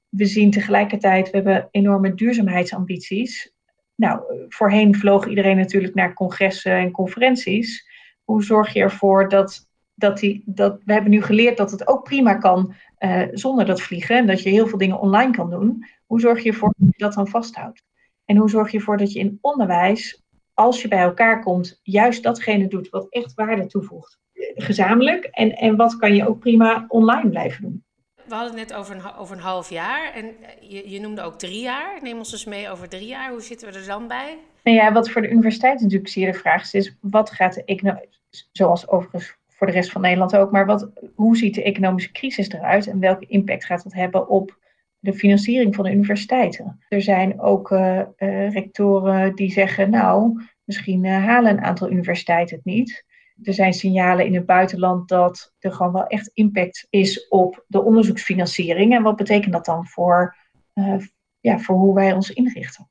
we 0.10 0.26
zien 0.26 0.52
tegelijkertijd, 0.52 1.30
we 1.30 1.36
hebben 1.36 1.68
enorme 1.72 2.14
duurzaamheidsambities. 2.14 3.54
Nou, 3.96 4.22
voorheen 4.50 4.96
vloog 4.96 5.28
iedereen 5.28 5.58
natuurlijk 5.58 5.94
naar 5.94 6.14
congressen 6.14 6.72
en 6.72 6.92
conferenties. 6.92 7.88
Hoe 8.24 8.44
zorg 8.44 8.74
je 8.74 8.80
ervoor 8.80 9.30
dat, 9.30 9.68
dat 9.94 10.20
die, 10.20 10.44
dat, 10.46 10.82
we 10.86 10.94
hebben 10.94 11.12
nu 11.12 11.22
geleerd 11.22 11.58
dat 11.58 11.72
het 11.72 11.88
ook 11.88 12.04
prima 12.04 12.34
kan 12.34 12.74
uh, 13.00 13.24
zonder 13.32 13.66
dat 13.66 13.82
vliegen 13.82 14.18
en 14.18 14.28
dat 14.28 14.44
je 14.44 14.50
heel 14.50 14.68
veel 14.68 14.78
dingen 14.78 15.00
online 15.00 15.32
kan 15.32 15.50
doen. 15.50 15.86
Hoe 16.06 16.20
zorg 16.20 16.44
je 16.44 16.50
ervoor 16.50 16.74
dat 16.78 16.90
je 16.96 17.04
dat 17.04 17.14
dan 17.14 17.28
vasthoudt? 17.28 17.84
En 18.26 18.38
hoe 18.38 18.50
zorg 18.50 18.72
je 18.72 18.78
ervoor 18.78 18.98
dat 18.98 19.14
je 19.14 19.20
in 19.20 19.38
onderwijs, 19.42 20.24
als 20.54 20.82
je 20.82 20.88
bij 20.88 21.00
elkaar 21.00 21.44
komt, 21.44 21.80
juist 21.84 22.24
datgene 22.24 22.68
doet 22.68 22.90
wat 22.90 23.08
echt 23.10 23.34
waarde 23.34 23.66
toevoegt? 23.66 24.20
Gezamenlijk. 24.56 25.26
En, 25.26 25.56
en 25.56 25.76
wat 25.76 25.98
kan 25.98 26.16
je 26.16 26.28
ook 26.28 26.40
prima 26.40 26.86
online 26.88 27.30
blijven 27.30 27.62
doen? 27.62 27.86
we 28.28 28.36
hadden 28.36 28.58
het 28.58 28.68
net 28.68 28.78
over 28.78 28.96
een, 28.96 29.16
over 29.16 29.36
een 29.36 29.42
half 29.42 29.70
jaar. 29.70 30.14
En 30.14 30.26
eh, 30.26 30.72
je, 30.72 30.90
je 30.90 31.00
noemde 31.00 31.22
ook 31.22 31.40
drie 31.40 31.62
jaar. 31.62 32.00
Neem 32.02 32.18
ons 32.18 32.32
eens 32.32 32.46
mee 32.46 32.70
over 32.70 32.90
drie 32.90 33.08
jaar. 33.08 33.32
Hoe 33.32 33.42
zitten 33.42 33.72
we 33.72 33.80
er 33.80 33.86
dan 33.86 34.08
bij? 34.08 34.38
Nou 34.64 34.78
ja, 34.78 34.92
wat 34.92 35.10
voor 35.10 35.22
de 35.22 35.30
universiteit 35.30 35.82
natuurlijk 35.82 36.10
zeer 36.10 36.32
de 36.32 36.38
vraag 36.38 36.64
is, 36.64 36.74
is 36.74 36.96
wat 37.02 37.32
gaat 37.32 37.54
de 37.54 37.64
economie, 37.64 38.10
zoals 38.52 38.88
overigens 38.88 39.36
voor 39.48 39.68
de 39.68 39.74
rest 39.74 39.92
van 39.92 40.02
Nederland 40.02 40.36
ook, 40.36 40.52
maar 40.52 40.66
wat, 40.66 40.90
hoe 41.16 41.38
ziet 41.38 41.56
de 41.56 41.64
economische 41.64 42.12
crisis 42.12 42.50
eruit 42.50 42.88
en 42.88 43.00
welke 43.00 43.26
impact 43.26 43.66
gaat 43.66 43.84
dat 43.84 43.94
hebben 43.94 44.30
op 44.30 44.58
de 45.00 45.14
financiering 45.14 45.76
van 45.76 45.84
de 45.84 45.92
universiteiten. 45.92 46.84
Er 46.90 47.02
zijn 47.02 47.40
ook 47.40 47.72
uh, 47.72 48.02
rectoren 48.50 49.36
die 49.36 49.52
zeggen, 49.52 49.90
nou, 49.90 50.42
misschien 50.64 51.06
halen 51.06 51.52
een 51.52 51.64
aantal 51.64 51.92
universiteiten 51.92 52.56
het 52.56 52.66
niet. 52.66 53.06
Er 53.44 53.54
zijn 53.54 53.74
signalen 53.74 54.26
in 54.26 54.36
het 54.36 54.46
buitenland 54.46 55.10
dat 55.10 55.54
er 55.60 55.72
gewoon 55.72 55.94
wel 55.94 56.08
echt 56.08 56.32
impact 56.34 56.88
is 56.90 57.28
op 57.28 57.66
de 57.68 57.82
onderzoeksfinanciering. 57.82 58.94
En 58.94 59.04
wat 59.04 59.16
betekent 59.16 59.54
dat 59.54 59.66
dan 59.66 59.86
voor, 59.86 60.36
ja, 61.40 61.60
voor 61.60 61.76
hoe 61.76 61.96
wij 61.96 62.14
ons 62.14 62.32
inrichten? 62.32 62.90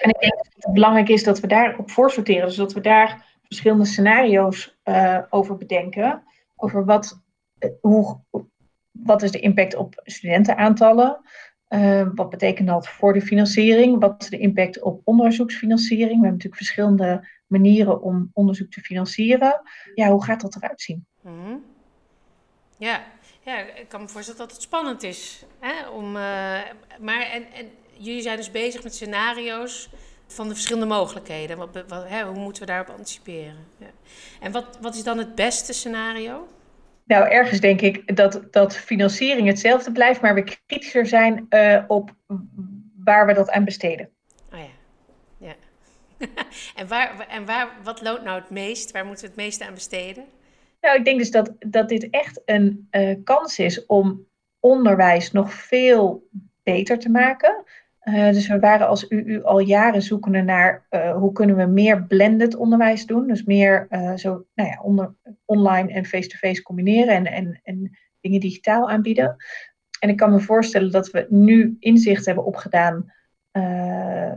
En 0.00 0.10
ik 0.10 0.20
denk 0.20 0.36
dat 0.36 0.48
het 0.54 0.72
belangrijk 0.72 1.08
is 1.08 1.24
dat 1.24 1.40
we 1.40 1.46
daarop 1.46 1.90
voorsorteren. 1.90 2.46
Dus 2.46 2.56
dat 2.56 2.72
we 2.72 2.80
daar 2.80 3.38
verschillende 3.42 3.84
scenario's 3.84 4.78
uh, 4.84 5.22
over 5.30 5.56
bedenken. 5.56 6.22
Over 6.56 6.84
wat, 6.84 7.22
hoe, 7.80 8.20
wat 8.90 9.22
is 9.22 9.30
de 9.30 9.40
impact 9.40 9.74
op 9.74 10.00
studentenaantallen? 10.04 11.20
Uh, 11.76 12.08
wat 12.14 12.30
betekent 12.30 12.68
dat 12.68 12.88
voor 12.88 13.12
de 13.12 13.20
financiering? 13.20 14.00
Wat 14.00 14.22
is 14.22 14.28
de 14.28 14.38
impact 14.38 14.82
op 14.82 15.00
onderzoeksfinanciering? 15.04 16.20
We 16.20 16.26
hebben 16.26 16.30
natuurlijk 16.30 16.56
verschillende 16.56 17.28
manieren 17.46 18.02
om 18.02 18.30
onderzoek 18.32 18.70
te 18.70 18.80
financieren. 18.80 19.60
Ja, 19.94 20.10
hoe 20.10 20.24
gaat 20.24 20.40
dat 20.40 20.56
eruit 20.56 20.80
zien? 20.80 21.06
-hmm. 21.22 21.64
Ja, 22.78 23.04
ja, 23.44 23.58
ik 23.58 23.88
kan 23.88 24.00
me 24.00 24.08
voorstellen 24.08 24.40
dat 24.40 24.52
het 24.52 24.62
spannend 24.62 25.02
is. 25.02 25.44
Hè? 25.58 25.88
Om, 25.88 26.06
uh, 26.06 26.12
maar 27.00 27.20
en, 27.32 27.52
en 27.52 27.70
jullie 27.98 28.22
zijn 28.22 28.36
dus 28.36 28.50
bezig 28.50 28.82
met 28.82 28.94
scenario's 28.94 29.90
van 30.26 30.48
de 30.48 30.54
verschillende 30.54 30.86
mogelijkheden. 30.86 31.56
Wat, 31.56 31.84
hè, 32.08 32.24
hoe 32.24 32.38
moeten 32.38 32.62
we 32.62 32.68
daarop 32.68 32.88
anticiperen? 32.88 33.66
Ja. 33.78 33.90
En 34.40 34.52
wat, 34.52 34.78
wat 34.80 34.94
is 34.94 35.02
dan 35.02 35.18
het 35.18 35.34
beste 35.34 35.72
scenario? 35.72 36.48
Nou, 37.06 37.28
ergens 37.28 37.60
denk 37.60 37.80
ik 37.80 38.16
dat, 38.16 38.42
dat 38.50 38.76
financiering 38.76 39.48
hetzelfde 39.48 39.92
blijft, 39.92 40.20
maar 40.20 40.34
we 40.34 40.42
kritischer 40.42 41.06
zijn 41.06 41.46
uh, 41.50 41.84
op 41.86 42.14
waar 43.04 43.26
we 43.26 43.34
dat 43.34 43.50
aan 43.50 43.64
besteden. 43.64 44.10
Oh 44.52 44.58
ja, 44.58 44.66
ja. 45.46 45.54
en 46.80 46.88
waar, 46.88 47.26
en 47.28 47.46
waar, 47.46 47.68
wat 47.82 48.02
loont 48.02 48.22
nou 48.22 48.40
het 48.40 48.50
meest? 48.50 48.90
Waar 48.90 49.06
moeten 49.06 49.24
we 49.24 49.30
het 49.30 49.40
meeste 49.40 49.66
aan 49.66 49.74
besteden? 49.74 50.24
Nou, 50.80 50.98
ik 50.98 51.04
denk 51.04 51.18
dus 51.18 51.30
dat, 51.30 51.52
dat 51.58 51.88
dit 51.88 52.10
echt 52.10 52.42
een 52.44 52.88
uh, 52.90 53.16
kans 53.24 53.58
is 53.58 53.86
om 53.86 54.26
onderwijs 54.60 55.32
nog 55.32 55.52
veel 55.52 56.28
beter 56.62 56.98
te 56.98 57.10
maken. 57.10 57.64
Uh, 58.08 58.32
dus 58.32 58.46
we 58.46 58.58
waren 58.58 58.88
als 58.88 59.10
UU 59.10 59.42
al 59.42 59.58
jaren 59.58 60.02
zoekende 60.02 60.42
naar 60.42 60.86
uh, 60.90 61.16
hoe 61.16 61.32
kunnen 61.32 61.56
we 61.56 61.64
meer 61.64 62.02
blended 62.04 62.56
onderwijs 62.56 63.06
doen. 63.06 63.26
Dus 63.26 63.44
meer 63.44 63.86
uh, 63.90 64.14
zo, 64.14 64.46
nou 64.54 64.68
ja, 64.68 64.80
onder, 64.82 65.14
online 65.44 65.92
en 65.92 66.04
face-to-face 66.04 66.62
combineren 66.62 67.14
en, 67.14 67.26
en, 67.26 67.60
en 67.62 67.98
dingen 68.20 68.40
digitaal 68.40 68.90
aanbieden. 68.90 69.36
En 70.00 70.08
ik 70.08 70.16
kan 70.16 70.30
me 70.30 70.40
voorstellen 70.40 70.90
dat 70.90 71.10
we 71.10 71.26
nu 71.28 71.76
inzicht 71.80 72.26
hebben 72.26 72.44
opgedaan, 72.44 73.12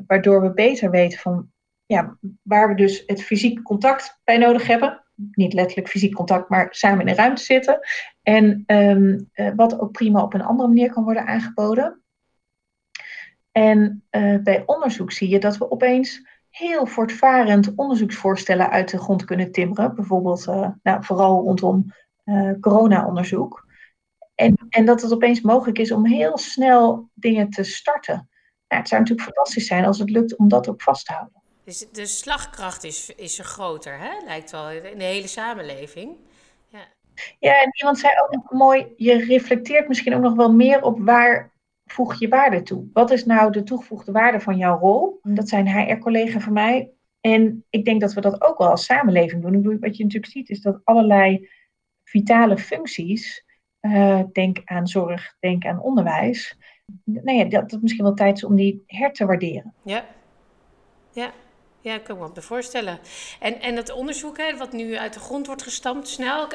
waardoor 0.08 0.42
we 0.42 0.54
beter 0.54 0.90
weten 0.90 1.20
van 1.20 1.52
ja, 1.86 2.18
waar 2.42 2.68
we 2.68 2.76
dus 2.76 3.04
het 3.06 3.24
fysiek 3.24 3.62
contact 3.62 4.20
bij 4.24 4.38
nodig 4.38 4.68
hebben. 4.68 5.04
Niet 5.16 5.54
letterlijk 5.54 5.88
fysiek 5.88 6.14
contact, 6.14 6.50
maar 6.50 6.68
samen 6.70 7.00
in 7.00 7.06
de 7.06 7.14
ruimte 7.14 7.44
zitten. 7.44 7.80
En 8.22 8.64
um, 8.68 9.30
wat 9.56 9.80
ook 9.80 9.92
prima 9.92 10.22
op 10.22 10.34
een 10.34 10.42
andere 10.42 10.68
manier 10.68 10.92
kan 10.92 11.04
worden 11.04 11.28
aangeboden. 11.28 12.02
En 13.52 14.04
uh, 14.12 14.38
bij 14.44 14.64
onderzoek 14.66 15.12
zie 15.12 15.30
je 15.30 15.40
dat 15.40 15.58
we 15.58 15.72
opeens 15.72 16.28
heel 16.50 16.86
voortvarend 16.86 17.76
onderzoeksvoorstellen 17.76 18.70
uit 18.70 18.90
de 18.90 18.98
grond 18.98 19.26
kunnen 19.26 19.52
timmeren. 19.52 19.96
Bijvoorbeeld 19.96 20.48
uh, 20.48 20.70
nou, 20.84 21.04
vooral 21.04 21.44
rondom 21.44 21.94
uh, 22.26 22.52
corona-onderzoek. 22.60 23.68
En, 24.36 24.68
en 24.70 24.86
dat 24.86 25.02
het 25.02 25.14
opeens 25.14 25.42
mogelijk 25.42 25.80
is 25.80 25.92
om 25.92 26.06
heel 26.06 26.38
snel 26.38 27.10
dingen 27.14 27.50
te 27.50 27.64
starten. 27.64 28.30
Nou, 28.68 28.82
het 28.82 28.88
zou 28.88 29.02
natuurlijk 29.02 29.30
fantastisch 29.30 29.68
zijn 29.68 29.86
als 29.86 30.00
het 30.00 30.10
lukt 30.10 30.36
om 30.36 30.48
dat 30.48 30.70
ook 30.70 30.82
vast 30.82 31.06
te 31.06 31.14
houden. 31.14 31.42
Dus 31.64 31.86
de 31.92 32.06
slagkracht 32.06 32.84
is, 32.84 33.16
is 33.16 33.40
er 33.40 33.46
groter, 33.46 34.00
hè? 34.00 34.26
lijkt 34.26 34.52
wel, 34.52 34.70
in 34.72 34.98
de 34.98 35.04
hele 35.04 35.28
samenleving. 35.28 36.16
Ja. 36.68 36.80
ja, 37.40 37.62
en 37.62 37.72
iemand 37.78 38.00
zei 38.00 38.14
ook 38.24 38.32
nog 38.32 38.52
mooi, 38.52 38.94
je 38.98 39.26
reflecteert 39.26 39.88
misschien 39.88 40.16
ook 40.16 40.22
nog 40.22 40.36
wel 40.36 40.54
meer 40.54 40.82
op 40.82 41.00
waar 41.00 41.52
voeg 41.92 42.20
je 42.20 42.28
waarde 42.28 42.62
toe? 42.62 42.88
Wat 42.94 43.12
is 43.12 43.26
nou 43.26 43.52
de 43.52 43.64
toegevoegde 43.64 44.12
waarde 44.12 44.40
van 44.40 44.58
jouw 44.58 44.80
rol? 44.80 45.20
Dat 45.24 45.50
zijn 45.50 45.68
HR-collega's 45.68 46.44
van 46.44 46.54
mij. 46.54 46.92
En 47.22 47.66
ik 47.70 47.86
denk 47.86 48.02
dat 48.02 48.14
we 48.14 48.22
dat 48.22 48.42
ook 48.42 48.58
wel 48.58 48.70
als 48.70 48.86
samenleving 48.86 49.42
doen. 49.42 49.80
Wat 49.80 49.98
je 49.98 50.04
natuurlijk 50.04 50.32
ziet 50.32 50.50
is 50.50 50.62
dat 50.62 50.82
allerlei 50.84 51.50
vitale 52.04 52.58
functies, 52.58 53.46
uh, 53.82 54.22
denk 54.32 54.62
aan 54.66 54.88
zorg, 54.88 55.36
denk 55.40 55.66
aan 55.66 55.82
onderwijs, 55.82 56.58
nou 57.04 57.38
ja, 57.38 57.44
dat 57.44 57.72
het 57.72 57.82
misschien 57.82 58.04
wel 58.04 58.14
tijd 58.14 58.38
is 58.38 58.44
om 58.44 58.56
die 58.56 58.84
her 58.86 59.14
te 59.14 59.26
waarderen. 59.26 59.74
Ja, 59.84 60.06
ja. 61.12 61.32
Ja, 61.82 61.94
ik 61.96 62.04
kan 62.04 62.18
me 62.18 62.30
wat 62.34 62.46
voorstellen. 62.46 63.00
En, 63.40 63.62
en 63.62 63.76
het 63.76 63.92
onderzoek, 63.92 64.38
hè, 64.38 64.58
wat 64.58 64.72
nu 64.72 64.98
uit 64.98 65.14
de 65.14 65.20
grond 65.20 65.48
wordt 65.48 65.64
gestampt, 65.64 66.08
snel. 66.08 66.48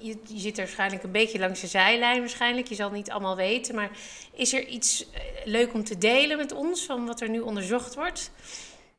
Je, 0.00 0.16
je, 0.26 0.38
zit 0.38 0.58
er 0.58 0.64
waarschijnlijk 0.64 1.02
een 1.02 1.12
beetje 1.12 1.38
langs 1.38 1.60
de 1.60 1.66
zijlijn, 1.66 2.18
waarschijnlijk. 2.18 2.66
Je 2.66 2.74
zal 2.74 2.90
niet 2.90 3.10
allemaal 3.10 3.36
weten. 3.36 3.74
Maar 3.74 3.90
is 4.34 4.52
er 4.52 4.66
iets 4.66 5.10
eh, 5.10 5.20
leuk 5.44 5.74
om 5.74 5.84
te 5.84 5.98
delen 5.98 6.36
met 6.36 6.52
ons 6.52 6.86
van 6.86 7.06
wat 7.06 7.20
er 7.20 7.30
nu 7.30 7.40
onderzocht 7.40 7.94
wordt? 7.94 8.32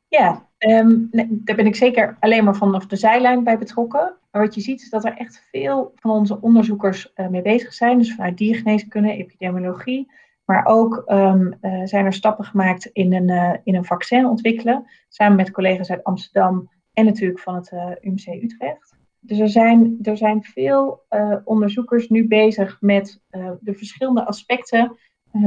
Ja, 0.07 0.47
um, 0.57 1.09
daar 1.29 1.55
ben 1.55 1.65
ik 1.65 1.75
zeker 1.75 2.17
alleen 2.19 2.43
maar 2.43 2.55
vanaf 2.55 2.85
de 2.85 2.95
zijlijn 2.95 3.43
bij 3.43 3.57
betrokken. 3.57 4.13
Maar 4.31 4.41
wat 4.41 4.55
je 4.55 4.61
ziet 4.61 4.81
is 4.81 4.89
dat 4.89 5.05
er 5.05 5.17
echt 5.17 5.47
veel 5.51 5.91
van 5.95 6.11
onze 6.11 6.41
onderzoekers 6.41 7.11
uh, 7.15 7.27
mee 7.27 7.41
bezig 7.41 7.73
zijn. 7.73 7.97
Dus 7.97 8.13
vanuit 8.13 8.37
diergeneeskunde, 8.37 9.11
epidemiologie, 9.11 10.11
maar 10.51 10.65
ook 10.65 11.03
um, 11.07 11.57
uh, 11.61 11.81
zijn 11.85 12.05
er 12.05 12.13
stappen 12.13 12.45
gemaakt 12.45 12.85
in 12.85 13.13
een, 13.13 13.29
uh, 13.29 13.53
in 13.63 13.75
een 13.75 13.85
vaccin 13.85 14.25
ontwikkelen, 14.25 14.85
samen 15.09 15.35
met 15.35 15.51
collega's 15.51 15.89
uit 15.89 16.03
Amsterdam 16.03 16.71
en 16.93 17.05
natuurlijk 17.05 17.39
van 17.39 17.55
het 17.55 17.71
uh, 17.71 17.89
UMC 18.01 18.27
Utrecht. 18.27 18.95
Dus 19.19 19.39
er 19.39 19.49
zijn, 19.49 19.97
er 20.01 20.17
zijn 20.17 20.43
veel 20.43 21.05
onderzoekers 21.43 22.09
nu 22.09 22.27
bezig 22.27 22.77
met 22.79 23.21
de 23.59 23.73
verschillende 23.73 24.25
aspecten 24.25 24.97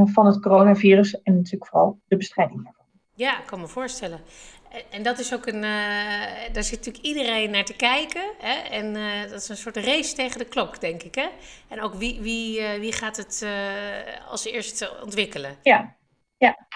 van 0.05 0.27
het 0.27 0.41
coronavirus 0.41 1.23
en 1.23 1.35
natuurlijk 1.35 1.67
vooral 1.67 2.01
de 2.07 2.17
bestrijding 2.17 2.65
daarvan. 2.65 2.85
Ja, 3.15 3.41
ik 3.41 3.47
kan 3.47 3.61
me 3.61 3.67
voorstellen. 3.67 4.19
En 4.91 5.03
dat 5.03 5.19
is 5.19 5.35
ook 5.35 5.47
een. 5.47 5.63
Uh, 5.63 5.63
daar 6.53 6.63
zit 6.63 6.79
natuurlijk 6.79 7.05
iedereen 7.05 7.51
naar 7.51 7.65
te 7.65 7.77
kijken. 7.77 8.23
Hè? 8.39 8.69
En 8.69 8.95
uh, 8.95 9.31
dat 9.31 9.41
is 9.41 9.49
een 9.49 9.57
soort 9.57 9.77
race 9.77 10.15
tegen 10.15 10.39
de 10.39 10.45
klok, 10.45 10.81
denk 10.81 11.03
ik. 11.03 11.15
Hè? 11.15 11.29
En 11.69 11.81
ook 11.81 11.95
wie, 11.95 12.21
wie, 12.21 12.61
uh, 12.61 12.75
wie 12.75 12.93
gaat 12.93 13.17
het 13.17 13.47
als 14.29 14.45
eerste 14.45 15.01
ontwikkelen? 15.03 15.57
Ja, 15.63 15.97
ja. 16.37 16.67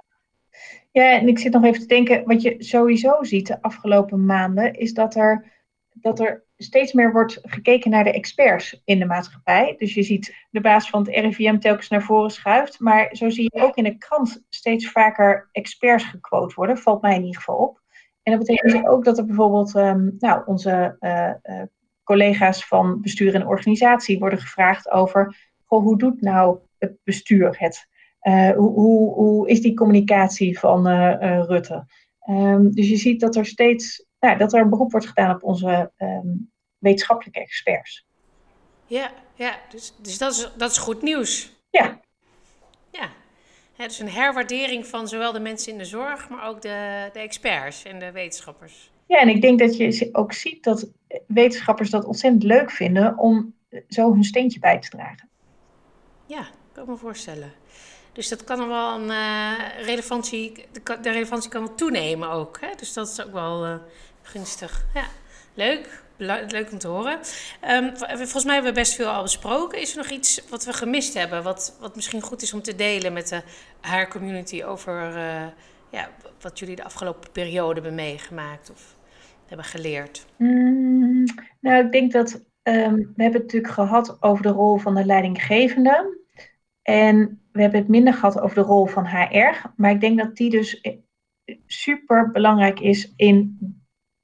Ja, 0.93 1.19
en 1.19 1.29
ik 1.29 1.39
zit 1.39 1.53
nog 1.53 1.65
even 1.65 1.81
te 1.81 1.87
denken. 1.87 2.25
Wat 2.25 2.43
je 2.43 2.57
sowieso 2.59 3.23
ziet 3.23 3.47
de 3.47 3.63
afgelopen 3.63 4.27
maanden. 4.27 4.75
is 4.75 4.93
dat 4.93 5.15
er, 5.15 5.53
dat 5.93 6.21
er 6.21 6.45
steeds 6.57 6.93
meer 6.93 7.13
wordt 7.13 7.39
gekeken 7.43 7.91
naar 7.91 8.05
de 8.05 8.13
experts 8.13 8.83
in 8.85 8.99
de 8.99 9.05
maatschappij. 9.05 9.75
Dus 9.79 9.95
je 9.95 10.03
ziet 10.03 10.35
de 10.51 10.61
baas 10.61 10.91
van 10.91 11.01
het 11.01 11.15
RIVM 11.15 11.59
telkens 11.59 11.89
naar 11.89 12.03
voren 12.03 12.31
schuift. 12.31 12.81
Maar 12.81 13.09
zo 13.13 13.31
zie 13.31 13.51
je 13.53 13.63
ook 13.63 13.77
in 13.77 13.85
de 13.85 13.99
krant 13.99 14.43
steeds 14.49 14.91
vaker 14.91 15.49
experts 15.53 16.05
gequote 16.05 16.55
worden. 16.55 16.79
Valt 16.79 17.03
mij 17.03 17.15
in 17.15 17.25
ieder 17.25 17.37
geval 17.37 17.57
op. 17.57 17.81
En 18.29 18.39
dat 18.39 18.47
betekent 18.47 18.73
dus 18.73 18.91
ook 18.91 19.05
dat 19.05 19.19
er 19.19 19.25
bijvoorbeeld 19.25 19.75
um, 19.75 20.17
nou, 20.19 20.43
onze 20.47 20.97
uh, 21.01 21.31
uh, 21.43 21.63
collega's 22.05 22.67
van 22.67 23.01
bestuur 23.01 23.35
en 23.35 23.47
organisatie 23.47 24.19
worden 24.19 24.39
gevraagd 24.39 24.91
over 24.91 25.37
goh, 25.65 25.83
hoe 25.83 25.99
doet 25.99 26.21
nou 26.21 26.59
het 26.79 26.97
bestuur 27.05 27.57
het? 27.59 27.87
Uh, 28.23 28.51
hoe, 28.51 28.71
hoe, 28.71 29.15
hoe, 29.15 29.49
is 29.49 29.61
die 29.61 29.75
communicatie 29.75 30.59
van 30.59 30.89
Rutte? 31.43 31.87
Um, 32.31 32.75
dus 32.75 32.89
je 32.89 32.97
ziet 32.97 33.21
dat 33.21 33.37
er 33.37 33.47
steeds 33.47 34.07
nou, 34.21 34.39
dat 34.39 34.53
er 34.53 34.61
een 34.61 34.71
beroep 34.71 34.91
wordt 34.91 35.07
gedaan 35.07 35.35
op 35.35 35.43
onze 35.43 35.93
um, 35.97 36.51
wetenschappelijke 36.79 37.41
experts. 37.41 38.07
Ja, 38.87 39.11
ja 39.35 39.57
dus, 39.71 39.95
dus 40.03 40.19
dat, 40.19 40.33
is, 40.33 40.51
dat 40.57 40.71
is 40.71 40.79
goed 40.79 41.03
nieuws. 41.03 41.53
Ja. 41.71 42.01
Ja, 42.91 43.09
het 43.83 43.91
is 43.91 43.99
een 43.99 44.11
herwaardering 44.11 44.87
van 44.87 45.09
zowel 45.09 45.33
de 45.33 45.41
mensen 45.41 45.73
in 45.73 45.79
de 45.79 45.85
zorg, 45.85 46.29
maar 46.29 46.49
ook 46.49 46.63
de, 46.63 47.09
de 47.13 47.19
experts 47.19 47.83
en 47.83 47.99
de 47.99 48.13
wetenschappers. 48.13 48.91
Ja, 49.07 49.21
en 49.21 49.29
ik 49.29 49.41
denk 49.41 49.59
dat 49.59 49.77
je 49.77 50.09
ook 50.13 50.33
ziet 50.33 50.65
dat 50.65 50.89
wetenschappers 51.27 51.91
dat 51.91 52.05
ontzettend 52.05 52.43
leuk 52.43 52.71
vinden 52.71 53.19
om 53.19 53.55
zo 53.89 54.13
hun 54.13 54.25
steentje 54.25 54.59
bij 54.59 54.79
te 54.79 54.89
dragen. 54.89 55.29
Ja, 56.27 56.49
kan 56.73 56.83
ik 56.83 56.89
me 56.89 56.97
voorstellen. 56.97 57.53
Dus 58.13 58.29
dat 58.29 58.45
kan 58.45 58.69
wel 58.69 58.95
een 58.95 59.11
uh, 59.11 59.85
relevantie, 59.85 60.53
de, 60.73 60.99
de, 61.01 61.11
relevantie 61.11 61.51
kan 61.51 61.65
wel 61.65 61.75
toenemen 61.75 62.31
ook. 62.31 62.61
Hè? 62.61 62.69
Dus 62.77 62.93
dat 62.93 63.09
is 63.09 63.25
ook 63.25 63.33
wel 63.33 63.67
uh, 63.67 63.75
gunstig. 64.23 64.87
Ja, 64.95 65.05
leuk 65.59 66.07
leuk 66.19 66.73
om 66.73 66.79
te 66.79 66.89
horen. 66.89 67.19
Um, 67.71 67.97
volgens 67.97 68.45
mij 68.45 68.55
hebben 68.55 68.73
we 68.73 68.79
best 68.79 68.95
veel 68.95 69.09
al 69.09 69.23
besproken. 69.23 69.81
Is 69.81 69.91
er 69.91 69.97
nog 69.97 70.11
iets 70.11 70.49
wat 70.51 70.65
we 70.65 70.73
gemist 70.73 71.15
hebben, 71.15 71.43
wat, 71.43 71.77
wat 71.81 71.97
misschien 71.97 72.21
goed 72.21 72.43
is 72.43 72.55
om 72.55 72.63
te 72.63 72.75
delen 72.75 73.13
met 73.13 73.29
de 73.29 73.43
haar 73.81 74.09
community 74.09 74.63
over 74.63 75.17
uh, 75.17 75.47
ja, 75.91 76.09
wat 76.41 76.59
jullie 76.59 76.77
de 76.77 76.85
afgelopen 76.85 77.31
periode 77.33 77.75
hebben 77.75 77.95
meegemaakt 77.95 78.71
of 78.71 78.97
hebben 79.47 79.67
geleerd? 79.67 80.27
Mm, 80.37 81.25
nou, 81.61 81.85
ik 81.85 81.93
denk 81.93 82.13
dat 82.13 82.35
um, 82.63 82.95
we 82.95 83.23
hebben 83.23 83.41
het 83.41 83.43
natuurlijk 83.43 83.73
gehad 83.73 84.23
over 84.23 84.43
de 84.43 84.49
rol 84.49 84.77
van 84.77 84.95
de 84.95 85.05
leidinggevende. 85.05 86.17
En 86.83 87.43
we 87.53 87.61
hebben 87.61 87.81
het 87.81 87.89
minder 87.89 88.15
gehad 88.15 88.41
over 88.41 88.57
de 88.57 88.63
rol 88.63 88.87
van 88.87 89.07
HR, 89.07 89.73
maar 89.77 89.91
ik 89.91 90.01
denk 90.01 90.19
dat 90.19 90.37
die 90.37 90.51
dus 90.51 90.83
super 91.67 92.31
belangrijk 92.31 92.81
is 92.81 93.13
in 93.17 93.59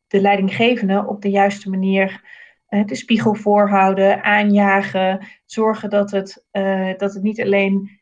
de 0.06 0.20
leidinggevende 0.20 1.06
op 1.06 1.23
de 1.23 1.30
juiste 1.30 1.70
manier 1.70 2.23
uh, 2.68 2.84
de 2.84 2.94
spiegel 2.94 3.34
voorhouden, 3.34 4.23
aanjagen, 4.23 5.26
zorgen 5.44 5.90
dat 5.90 6.11
het, 6.11 6.44
uh, 6.52 6.92
dat 6.96 7.14
het 7.14 7.23
niet 7.23 7.40
alleen 7.40 8.00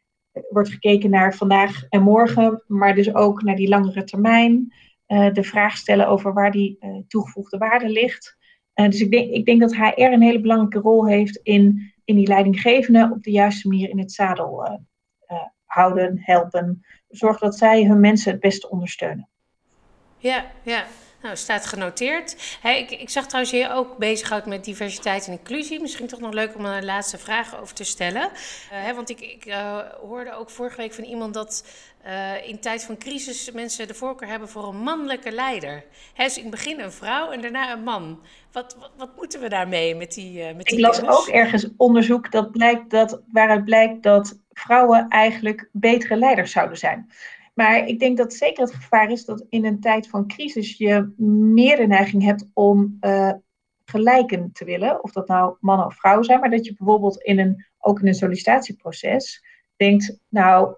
wordt 0.50 0.71
gekeken 0.71 1.11
naar 1.11 1.35
vandaag 1.35 1.87
en 1.88 2.02
morgen, 2.02 2.64
maar 2.66 2.94
dus 2.94 3.14
ook 3.14 3.42
naar 3.42 3.56
die 3.56 3.68
langere 3.68 4.04
termijn. 4.04 4.75
Uh, 5.06 5.32
de 5.32 5.42
vraag 5.42 5.76
stellen 5.76 6.09
over 6.09 6.32
waar 6.32 6.50
die 6.50 6.78
toegevoegde 7.09 7.59
waarde 7.59 7.88
ligt. 7.88 8.37
dus 8.75 9.00
ik 9.00 9.11
denk, 9.11 9.30
ik 9.30 9.44
denk 9.44 9.61
dat 9.61 9.76
HR 9.76 10.02
een 10.02 10.23
hele 10.23 10.40
belangrijke 10.40 10.78
rol 10.78 11.06
heeft 11.06 11.37
in, 11.42 11.92
in 12.04 12.16
die 12.16 12.26
leidinggevende 12.26 13.11
op 13.14 13.23
de 13.23 13.30
juiste 13.30 13.68
manier 13.68 13.88
in 13.88 13.99
het 13.99 14.12
zadel 14.12 14.80
houden, 15.64 16.18
helpen. 16.21 16.85
Zorgen 17.09 17.40
dat 17.40 17.59
zij 17.59 17.85
hun 17.85 18.00
mensen 18.00 18.32
het 18.32 18.40
beste 18.40 18.71
ondersteunen. 18.71 19.28
Ja, 20.18 20.47
ja. 20.62 20.85
Nou, 21.23 21.37
staat 21.37 21.67
genoteerd. 21.67 22.59
Hey, 22.61 22.81
ik, 22.81 22.91
ik, 22.91 23.11
zag 23.11 23.26
trouwens 23.26 23.55
je 23.55 23.71
ook 23.71 23.97
bezighoudt 23.97 24.47
met 24.47 24.64
diversiteit 24.64 25.26
en 25.26 25.33
inclusie. 25.33 25.81
Misschien 25.81 26.07
toch 26.07 26.21
nog 26.21 26.33
leuk 26.33 26.55
om 26.57 26.64
een 26.64 26.85
laatste 26.85 27.19
vraag 27.19 27.61
over 27.61 27.75
te 27.75 27.85
stellen. 27.85 28.31
Uh, 28.73 28.95
want 28.95 29.11
ik, 29.11 29.21
ik 29.21 29.47
uh, 29.47 29.79
hoorde 30.00 30.33
ook 30.33 30.50
vorige 30.50 30.76
week 30.76 30.93
van 30.93 31.05
iemand 31.05 31.35
dat 31.35 31.67
uh, 32.07 32.49
in 32.49 32.61
tijd 32.61 32.85
van 32.85 32.99
crisis 32.99 33.50
mensen 33.50 33.88
de 33.88 33.95
voorkeur 33.95 34.29
hebben 34.29 34.49
voor 34.49 34.69
een 34.69 34.83
mannelijke 34.83 35.33
leider. 35.33 35.85
He, 36.14 36.25
dus 36.25 36.37
in 36.37 36.43
het 36.43 36.50
begin 36.50 36.81
een 36.81 36.93
vrouw 36.93 37.31
en 37.31 37.41
daarna 37.41 37.73
een 37.73 37.83
man. 37.83 38.21
Wat, 38.52 38.76
wat, 38.81 38.91
wat 38.97 39.17
moeten 39.17 39.41
we 39.41 39.49
daarmee 39.49 39.95
met 39.95 40.12
die, 40.12 40.55
met 40.55 40.67
die 40.67 40.79
Ik 40.79 40.85
las 40.85 41.02
ook 41.02 41.29
ergens 41.29 41.67
onderzoek 41.76 42.31
dat 42.31 42.50
blijkt 42.50 42.91
dat, 42.91 43.21
waaruit 43.33 43.64
blijkt 43.64 44.02
dat 44.02 44.38
vrouwen 44.52 45.09
eigenlijk 45.09 45.69
betere 45.73 46.17
leiders 46.17 46.52
zouden 46.52 46.79
zijn. 46.79 47.11
Maar 47.52 47.87
ik 47.87 47.99
denk 47.99 48.16
dat 48.16 48.32
zeker 48.32 48.64
het 48.64 48.75
gevaar 48.75 49.11
is 49.11 49.25
dat 49.25 49.47
in 49.49 49.64
een 49.64 49.80
tijd 49.80 50.09
van 50.09 50.26
crisis 50.26 50.76
je 50.76 51.12
meer 51.54 51.76
de 51.76 51.87
neiging 51.87 52.23
hebt 52.23 52.50
om 52.54 52.97
uh, 53.00 53.32
gelijken 53.85 54.52
te 54.52 54.64
willen. 54.64 55.02
Of 55.04 55.12
dat 55.12 55.28
nou 55.28 55.56
mannen 55.61 55.87
of 55.87 55.94
vrouwen 55.94 56.25
zijn. 56.25 56.40
Maar 56.40 56.50
dat 56.50 56.64
je 56.64 56.75
bijvoorbeeld 56.76 57.23
in 57.23 57.38
een, 57.38 57.66
ook 57.78 58.00
in 58.00 58.06
een 58.06 58.14
sollicitatieproces 58.14 59.44
denkt, 59.76 60.18
nou, 60.28 60.75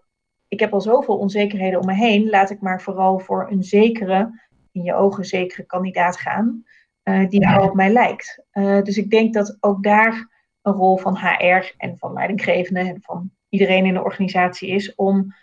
ik 0.49 0.61
heb 0.61 0.73
al 0.73 0.81
zoveel 0.81 1.16
onzekerheden 1.16 1.81
om 1.81 1.87
me 1.87 1.95
heen. 1.95 2.28
Laat 2.28 2.50
ik 2.50 2.61
maar 2.61 2.83
vooral 2.83 3.19
voor 3.19 3.50
een 3.50 3.62
zekere, 3.62 4.43
in 4.73 4.83
je 4.83 4.95
ogen 4.95 5.25
zekere 5.25 5.62
kandidaat 5.62 6.16
gaan. 6.16 6.64
Uh, 7.04 7.28
die 7.28 7.40
ja. 7.40 7.62
op 7.62 7.75
mij 7.75 7.90
lijkt. 7.90 8.45
Uh, 8.52 8.83
dus 8.83 8.97
ik 8.97 9.11
denk 9.11 9.35
dat 9.35 9.57
ook 9.61 9.83
daar 9.83 10.33
een 10.62 10.73
rol 10.73 10.97
van 10.97 11.16
HR 11.16 11.75
en 11.76 11.99
van 11.99 12.12
leidinggevenden 12.12 12.87
en 12.87 13.02
van 13.02 13.31
iedereen 13.49 13.85
in 13.85 13.95
de 13.95 14.02
organisatie 14.02 14.69
is 14.69 14.95
om 14.95 15.35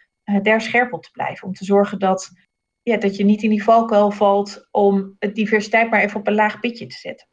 daar 0.41 0.61
scherp 0.61 0.93
op 0.93 1.03
te 1.03 1.11
blijven. 1.11 1.47
Om 1.47 1.53
te 1.53 1.65
zorgen 1.65 1.99
dat, 1.99 2.31
ja, 2.81 2.97
dat 2.97 3.15
je 3.15 3.23
niet 3.23 3.43
in 3.43 3.49
die 3.49 3.63
valkuil 3.63 4.11
valt 4.11 4.67
om 4.71 5.15
het 5.19 5.35
diversiteit 5.35 5.89
maar 5.89 6.01
even 6.01 6.19
op 6.19 6.27
een 6.27 6.35
laag 6.35 6.59
pitje 6.59 6.87
te 6.87 6.97
zetten. 6.97 7.27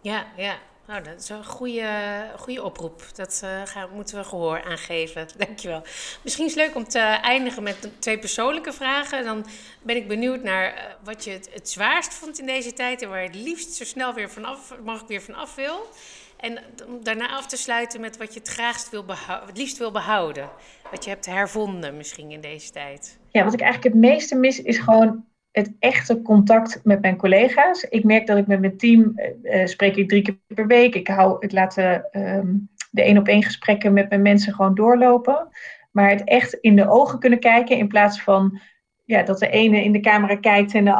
Ja, 0.00 0.26
ja. 0.36 0.58
Nou, 0.86 1.02
dat 1.02 1.20
is 1.20 1.28
een 1.28 1.44
goede, 1.44 1.88
goede 2.36 2.62
oproep. 2.62 3.02
Dat 3.14 3.40
uh, 3.44 3.62
gaan, 3.64 3.90
moeten 3.92 4.18
we 4.18 4.24
gehoor 4.24 4.62
aangeven. 4.62 5.28
Dankjewel. 5.46 5.82
Misschien 6.22 6.46
is 6.46 6.54
het 6.54 6.66
leuk 6.66 6.74
om 6.74 6.88
te 6.88 6.98
eindigen 6.98 7.62
met 7.62 7.88
twee 7.98 8.18
persoonlijke 8.18 8.72
vragen. 8.72 9.24
Dan 9.24 9.46
ben 9.82 9.96
ik 9.96 10.08
benieuwd 10.08 10.42
naar 10.42 10.74
uh, 10.74 10.80
wat 11.04 11.24
je 11.24 11.30
het, 11.30 11.50
het 11.52 11.68
zwaarst 11.68 12.14
vond 12.14 12.38
in 12.38 12.46
deze 12.46 12.72
tijd 12.72 13.02
en 13.02 13.08
waar 13.08 13.22
je 13.22 13.26
het 13.26 13.36
liefst 13.36 13.72
zo 13.72 13.84
snel 13.84 14.14
weer 14.14 14.30
vanaf, 14.30 14.74
mag 14.84 15.00
ik 15.00 15.06
weer 15.06 15.22
vanaf 15.22 15.54
wil. 15.54 15.88
En 16.36 16.58
om 16.88 17.04
daarna 17.04 17.30
af 17.30 17.46
te 17.46 17.56
sluiten 17.56 18.00
met 18.00 18.16
wat 18.16 18.34
je 18.34 18.40
het 18.40 18.48
graagst 18.48 18.90
wil 18.90 19.04
het 19.46 19.58
liefst 19.58 19.78
wil 19.78 19.90
behouden. 19.90 20.50
Wat 20.90 21.04
je 21.04 21.10
hebt 21.10 21.26
hervonden 21.26 21.96
misschien 21.96 22.30
in 22.30 22.40
deze 22.40 22.70
tijd. 22.70 23.18
Ja, 23.30 23.44
wat 23.44 23.52
ik 23.52 23.60
eigenlijk 23.60 23.94
het 23.94 24.04
meeste 24.04 24.36
mis 24.36 24.62
is 24.62 24.78
gewoon 24.78 25.24
het 25.50 25.72
echte 25.78 26.22
contact 26.22 26.80
met 26.84 27.00
mijn 27.00 27.16
collega's. 27.16 27.82
Ik 27.82 28.04
merk 28.04 28.26
dat 28.26 28.36
ik 28.36 28.46
met 28.46 28.60
mijn 28.60 28.76
team 28.76 29.12
uh, 29.42 29.66
spreek 29.66 29.96
ik 29.96 30.08
drie 30.08 30.22
keer 30.22 30.38
per 30.46 30.66
week. 30.66 30.94
Ik 30.94 31.08
hou 31.08 31.36
het 31.40 31.52
laten 31.52 32.08
um, 32.12 32.68
de 32.90 33.02
één 33.02 33.18
op 33.18 33.28
één 33.28 33.42
gesprekken 33.42 33.92
met 33.92 34.08
mijn 34.08 34.22
mensen 34.22 34.54
gewoon 34.54 34.74
doorlopen. 34.74 35.48
Maar 35.90 36.10
het 36.10 36.24
echt 36.24 36.52
in 36.52 36.76
de 36.76 36.88
ogen 36.88 37.18
kunnen 37.18 37.38
kijken 37.38 37.76
in 37.76 37.88
plaats 37.88 38.22
van 38.22 38.60
ja, 39.04 39.22
dat 39.22 39.38
de 39.38 39.48
ene 39.48 39.84
in 39.84 39.92
de 39.92 40.00
camera 40.00 40.36
kijkt 40.36 40.74
en 40.74 40.84
de 40.84 40.94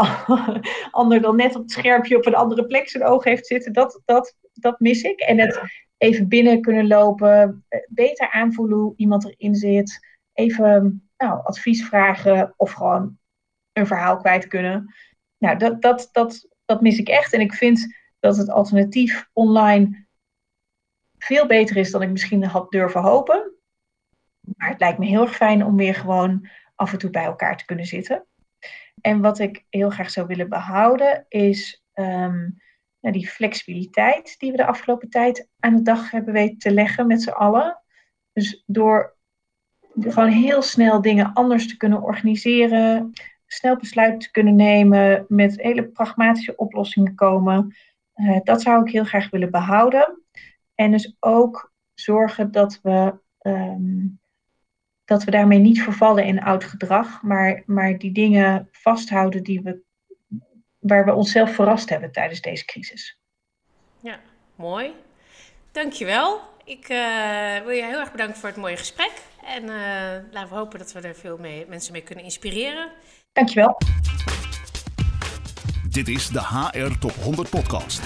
ander 0.90 1.20
dan 1.20 1.36
net 1.36 1.54
op 1.54 1.62
het 1.62 1.70
schermpje 1.70 2.16
op 2.16 2.26
een 2.26 2.34
andere 2.34 2.66
plek 2.66 2.88
zijn 2.88 3.04
oog 3.04 3.24
heeft 3.24 3.46
zitten. 3.46 3.72
Dat, 3.72 4.00
dat, 4.04 4.36
dat 4.52 4.80
mis 4.80 5.02
ik. 5.02 5.20
En 5.20 5.38
het 5.38 5.60
even 5.98 6.28
binnen 6.28 6.60
kunnen 6.60 6.86
lopen, 6.86 7.64
eh, 7.68 7.80
beter 7.88 8.30
aanvoelen 8.30 8.78
hoe 8.78 8.94
iemand 8.96 9.24
erin 9.24 9.54
zit. 9.54 10.06
Even 10.32 11.08
nou, 11.16 11.44
advies 11.44 11.84
vragen 11.84 12.54
of 12.56 12.72
gewoon 12.72 13.18
een 13.72 13.86
verhaal 13.86 14.16
kwijt 14.16 14.46
kunnen. 14.46 14.94
Nou, 15.38 15.58
dat, 15.58 15.82
dat, 15.82 16.08
dat, 16.12 16.48
dat 16.64 16.80
mis 16.80 16.98
ik 16.98 17.08
echt. 17.08 17.32
En 17.32 17.40
ik 17.40 17.52
vind 17.52 17.96
dat 18.20 18.36
het 18.36 18.50
alternatief 18.50 19.28
online 19.32 20.06
veel 21.18 21.46
beter 21.46 21.76
is 21.76 21.90
dan 21.90 22.02
ik 22.02 22.10
misschien 22.10 22.44
had 22.44 22.70
durven 22.70 23.00
hopen. 23.00 23.52
Maar 24.40 24.68
het 24.68 24.80
lijkt 24.80 24.98
me 24.98 25.06
heel 25.06 25.22
erg 25.22 25.36
fijn 25.36 25.64
om 25.64 25.76
weer 25.76 25.94
gewoon 25.94 26.48
af 26.74 26.92
en 26.92 26.98
toe 26.98 27.10
bij 27.10 27.24
elkaar 27.24 27.56
te 27.56 27.64
kunnen 27.64 27.86
zitten. 27.86 28.26
En 29.00 29.20
wat 29.20 29.38
ik 29.38 29.64
heel 29.70 29.90
graag 29.90 30.10
zou 30.10 30.26
willen 30.26 30.48
behouden 30.48 31.24
is 31.28 31.84
um, 31.94 32.58
nou, 33.00 33.16
die 33.16 33.28
flexibiliteit 33.28 34.34
die 34.38 34.50
we 34.50 34.56
de 34.56 34.66
afgelopen 34.66 35.08
tijd 35.08 35.48
aan 35.58 35.76
de 35.76 35.82
dag 35.82 36.10
hebben 36.10 36.32
weten 36.32 36.58
te 36.58 36.70
leggen 36.70 37.06
met 37.06 37.22
z'n 37.22 37.30
allen. 37.30 37.82
Dus 38.32 38.62
door 38.66 39.16
gewoon 40.00 40.28
heel 40.28 40.62
snel 40.62 41.00
dingen 41.00 41.32
anders 41.32 41.68
te 41.68 41.76
kunnen 41.76 42.02
organiseren, 42.02 43.12
snel 43.46 43.76
besluiten 43.76 44.18
te 44.18 44.30
kunnen 44.30 44.56
nemen, 44.56 45.24
met 45.28 45.60
hele 45.60 45.88
pragmatische 45.88 46.56
oplossingen 46.56 47.14
komen. 47.14 47.76
Uh, 48.14 48.38
dat 48.42 48.62
zou 48.62 48.84
ik 48.84 48.92
heel 48.92 49.04
graag 49.04 49.30
willen 49.30 49.50
behouden. 49.50 50.22
En 50.74 50.90
dus 50.90 51.16
ook 51.20 51.72
zorgen 51.94 52.50
dat 52.50 52.80
we 52.82 53.14
um, 53.40 54.20
dat 55.04 55.24
we 55.24 55.30
daarmee 55.30 55.58
niet 55.58 55.82
vervallen 55.82 56.24
in 56.24 56.42
oud 56.42 56.64
gedrag, 56.64 57.22
maar, 57.22 57.62
maar 57.66 57.98
die 57.98 58.12
dingen 58.12 58.68
vasthouden 58.72 59.42
die 59.42 59.60
we, 59.60 59.80
waar 60.78 61.04
we 61.04 61.14
onszelf 61.14 61.54
verrast 61.54 61.88
hebben 61.88 62.12
tijdens 62.12 62.40
deze 62.40 62.64
crisis. 62.64 63.18
Ja, 64.00 64.20
mooi. 64.54 64.92
Dankjewel. 65.72 66.40
Ik 66.64 66.88
uh, 66.88 67.58
wil 67.60 67.70
je 67.70 67.84
heel 67.84 68.00
erg 68.00 68.12
bedanken 68.12 68.36
voor 68.36 68.48
het 68.48 68.58
mooie 68.58 68.76
gesprek. 68.76 69.12
En 69.44 69.62
uh, 69.62 69.70
laten 70.30 70.48
we 70.48 70.54
hopen 70.54 70.78
dat 70.78 70.92
we 70.92 71.00
er 71.00 71.14
veel 71.14 71.38
mee, 71.38 71.66
mensen 71.68 71.92
mee 71.92 72.02
kunnen 72.02 72.24
inspireren. 72.24 72.90
Dankjewel. 73.32 73.78
Dit 75.90 76.08
is 76.08 76.28
de 76.28 76.40
HR 76.40 76.98
Top 76.98 77.14
100 77.14 77.50
Podcast. 77.50 78.02